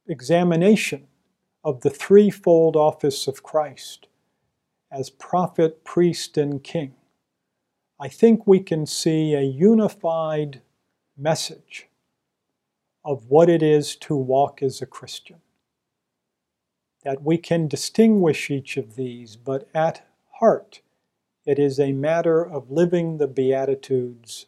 examination 0.09 1.07
of 1.63 1.83
the 1.83 1.91
threefold 1.91 2.77
office 2.77 3.29
of 3.29 3.43
Christ 3.43 4.09
as 4.91 5.11
prophet, 5.11 5.85
priest, 5.85 6.39
and 6.39 6.65
king, 6.65 6.95
I 8.01 8.09
think 8.09 8.47
we 8.47 8.61
can 8.61 8.87
see 8.87 9.35
a 9.35 9.43
unified 9.43 10.63
message 11.17 11.89
of 13.05 13.27
what 13.27 13.49
it 13.49 13.63
is 13.63 13.97
to 13.97 14.17
walk 14.17 14.63
as 14.63 14.81
a 14.81 14.87
Christian. 14.87 15.41
That 17.05 17.23
we 17.23 17.39
can 17.39 17.69
distinguish 17.69 18.51
each 18.51 18.77
of 18.77 18.97
these, 18.97 19.37
but 19.37 19.69
at 19.75 20.07
heart, 20.39 20.81
it 21.45 21.59
is 21.59 21.79
a 21.79 21.93
matter 21.93 22.45
of 22.45 22.71
living 22.71 23.19
the 23.19 23.29
Beatitudes, 23.29 24.47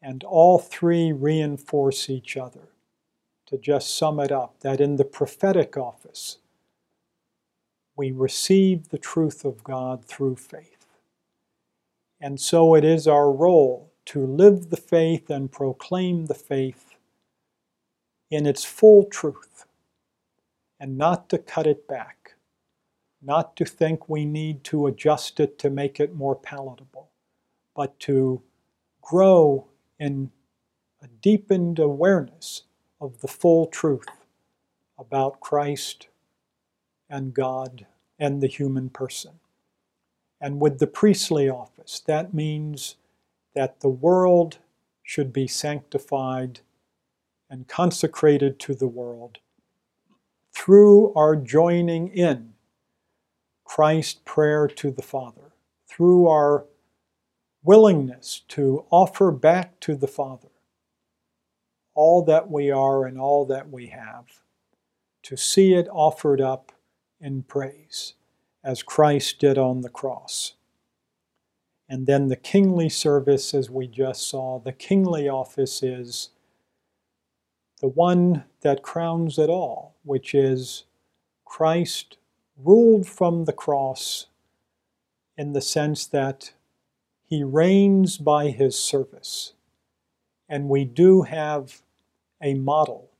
and 0.00 0.22
all 0.24 0.58
three 0.58 1.12
reinforce 1.12 2.08
each 2.08 2.36
other 2.36 2.68
to 3.48 3.56
just 3.56 3.96
sum 3.96 4.20
it 4.20 4.30
up, 4.30 4.60
that 4.60 4.78
in 4.78 4.96
the 4.96 5.04
prophetic 5.04 5.76
office, 5.76 6.36
we 7.96 8.10
receive 8.10 8.90
the 8.90 8.98
truth 8.98 9.42
of 9.42 9.64
God 9.64 10.04
through 10.04 10.36
faith. 10.36 10.86
And 12.20 12.38
so 12.38 12.74
it 12.74 12.84
is 12.84 13.08
our 13.08 13.32
role 13.32 13.90
to 14.06 14.26
live 14.26 14.68
the 14.68 14.76
faith 14.76 15.30
and 15.30 15.50
proclaim 15.50 16.26
the 16.26 16.34
faith 16.34 16.94
in 18.30 18.44
its 18.44 18.64
full 18.64 19.04
truth 19.04 19.64
and 20.78 20.98
not 20.98 21.30
to 21.30 21.38
cut 21.38 21.66
it 21.66 21.88
back, 21.88 22.34
not 23.22 23.56
to 23.56 23.64
think 23.64 24.10
we 24.10 24.26
need 24.26 24.62
to 24.64 24.86
adjust 24.86 25.40
it 25.40 25.58
to 25.60 25.70
make 25.70 26.00
it 26.00 26.14
more 26.14 26.36
palatable, 26.36 27.08
but 27.74 27.98
to 28.00 28.42
grow 29.00 29.66
in 29.98 30.30
a 31.02 31.08
deepened 31.22 31.78
awareness 31.78 32.64
of 33.00 33.20
the 33.20 33.28
full 33.28 33.66
truth 33.66 34.08
about 34.98 35.40
Christ 35.40 36.08
and 37.08 37.32
God 37.32 37.86
and 38.18 38.40
the 38.40 38.48
human 38.48 38.90
person. 38.90 39.32
And 40.40 40.60
with 40.60 40.78
the 40.78 40.86
priestly 40.86 41.48
office, 41.48 42.00
that 42.06 42.34
means 42.34 42.96
that 43.54 43.80
the 43.80 43.88
world 43.88 44.58
should 45.02 45.32
be 45.32 45.46
sanctified 45.46 46.60
and 47.50 47.66
consecrated 47.66 48.58
to 48.60 48.74
the 48.74 48.86
world 48.86 49.38
through 50.52 51.14
our 51.14 51.34
joining 51.34 52.08
in 52.08 52.52
Christ's 53.64 54.20
prayer 54.24 54.66
to 54.66 54.90
the 54.90 55.02
Father, 55.02 55.52
through 55.86 56.26
our 56.28 56.66
willingness 57.62 58.42
to 58.48 58.84
offer 58.90 59.30
back 59.30 59.78
to 59.80 59.94
the 59.94 60.06
Father 60.06 60.47
all 61.98 62.22
that 62.22 62.48
we 62.48 62.70
are 62.70 63.06
and 63.06 63.18
all 63.18 63.44
that 63.44 63.68
we 63.70 63.88
have, 63.88 64.26
to 65.20 65.36
see 65.36 65.74
it 65.74 65.88
offered 65.90 66.40
up 66.40 66.70
in 67.20 67.42
praise, 67.42 68.14
as 68.62 68.84
Christ 68.84 69.40
did 69.40 69.58
on 69.58 69.80
the 69.80 69.88
cross. 69.88 70.54
And 71.88 72.06
then 72.06 72.28
the 72.28 72.36
kingly 72.36 72.88
service, 72.88 73.52
as 73.52 73.68
we 73.68 73.88
just 73.88 74.30
saw, 74.30 74.60
the 74.60 74.72
kingly 74.72 75.28
office 75.28 75.82
is 75.82 76.30
the 77.80 77.88
one 77.88 78.44
that 78.60 78.84
crowns 78.84 79.36
it 79.36 79.50
all, 79.50 79.96
which 80.04 80.36
is 80.36 80.84
Christ 81.44 82.16
ruled 82.56 83.08
from 83.08 83.44
the 83.44 83.52
cross 83.52 84.26
in 85.36 85.52
the 85.52 85.60
sense 85.60 86.06
that 86.06 86.52
he 87.24 87.42
reigns 87.42 88.18
by 88.18 88.50
his 88.50 88.78
service. 88.78 89.54
And 90.48 90.68
we 90.68 90.84
do 90.84 91.22
have 91.22 91.82
a 92.42 92.54
model 92.54 93.10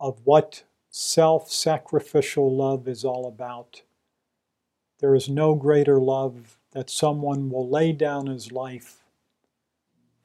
of 0.00 0.20
what 0.24 0.64
self 0.90 1.50
sacrificial 1.50 2.54
love 2.54 2.88
is 2.88 3.04
all 3.04 3.26
about. 3.26 3.82
There 5.00 5.14
is 5.14 5.28
no 5.28 5.54
greater 5.54 6.00
love 6.00 6.58
that 6.72 6.90
someone 6.90 7.50
will 7.50 7.68
lay 7.68 7.92
down 7.92 8.26
his 8.26 8.52
life 8.52 9.04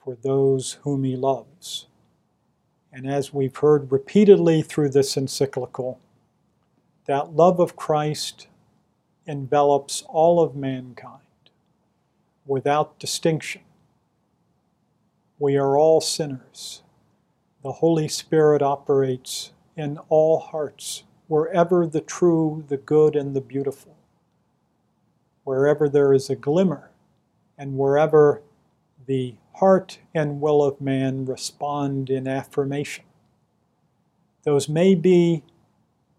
for 0.04 0.16
those 0.16 0.74
whom 0.84 1.04
he 1.04 1.16
loves. 1.16 1.88
And 2.92 3.10
as 3.10 3.34
we've 3.34 3.56
heard 3.56 3.92
repeatedly 3.92 4.62
through 4.62 4.90
this 4.90 5.18
encyclical, 5.18 6.00
that 7.06 7.34
love 7.34 7.60
of 7.60 7.76
Christ 7.76 8.48
envelops 9.26 10.04
all 10.04 10.42
of 10.42 10.56
mankind 10.56 11.20
without 12.46 13.00
distinction. 13.00 13.62
We 15.40 15.58
are 15.58 15.78
all 15.78 16.02
sinners 16.02 16.83
the 17.64 17.72
Holy 17.72 18.10
Spirit 18.10 18.62
operates 18.62 19.54
in 19.78 19.98
all 20.10 20.38
hearts, 20.40 21.04
wherever 21.28 21.88
the 21.88 22.02
true, 22.02 22.64
the 22.68 22.78
good, 22.78 23.16
and 23.16 23.34
the 23.34 23.42
beautiful, 23.42 23.96
wherever 25.46 25.88
there 25.88 26.14
is 26.14 26.30
a 26.30 26.36
glimmer, 26.36 26.92
and 27.58 27.78
wherever 27.78 28.42
the 29.06 29.36
heart 29.56 30.00
and 30.14 30.42
will 30.42 30.62
of 30.62 30.82
man 30.82 31.26
respond 31.26 32.10
in 32.10 32.28
affirmation. 32.28 33.06
Those 34.44 34.68
may 34.68 34.94
be 34.94 35.42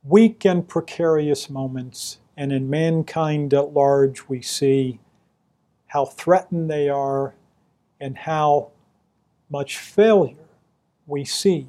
weak 0.02 0.46
and 0.46 0.66
precarious 0.66 1.50
moments, 1.50 2.20
and 2.38 2.52
in 2.52 2.70
mankind 2.70 3.52
at 3.52 3.74
large, 3.74 4.28
we 4.28 4.40
see 4.40 4.98
how 5.88 6.06
threatened 6.06 6.70
they 6.70 6.88
are 6.88 7.34
and 8.00 8.16
how 8.16 8.70
much 9.50 9.78
failure 9.78 10.43
we 11.06 11.24
see 11.24 11.68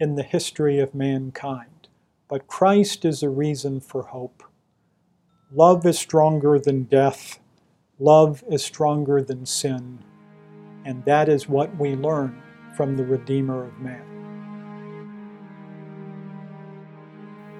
in 0.00 0.16
the 0.16 0.22
history 0.22 0.78
of 0.78 0.94
mankind. 0.94 1.88
But 2.28 2.46
Christ 2.46 3.04
is 3.04 3.22
a 3.22 3.28
reason 3.28 3.80
for 3.80 4.02
hope. 4.04 4.42
Love 5.52 5.84
is 5.86 5.98
stronger 5.98 6.58
than 6.58 6.84
death. 6.84 7.38
Love 7.98 8.42
is 8.50 8.64
stronger 8.64 9.22
than 9.22 9.44
sin. 9.46 9.98
And 10.84 11.04
that 11.04 11.28
is 11.28 11.48
what 11.48 11.76
we 11.76 11.94
learn 11.94 12.42
from 12.74 12.96
the 12.96 13.04
Redeemer 13.04 13.64
of 13.64 13.78
man. 13.78 14.08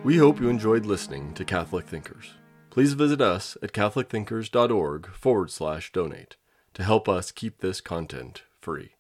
We 0.02 0.16
hope 0.16 0.40
you 0.40 0.48
enjoyed 0.48 0.84
listening 0.84 1.32
to 1.34 1.44
Catholic 1.44 1.86
Thinkers. 1.86 2.34
Please 2.70 2.94
visit 2.94 3.20
us 3.20 3.56
at 3.62 3.72
catholicthinkers.org 3.72 5.06
forward 5.08 5.50
slash 5.50 5.92
donate 5.92 6.36
to 6.74 6.82
help 6.82 7.08
us 7.08 7.30
keep 7.30 7.58
this 7.58 7.80
content 7.80 8.42
free. 8.60 8.94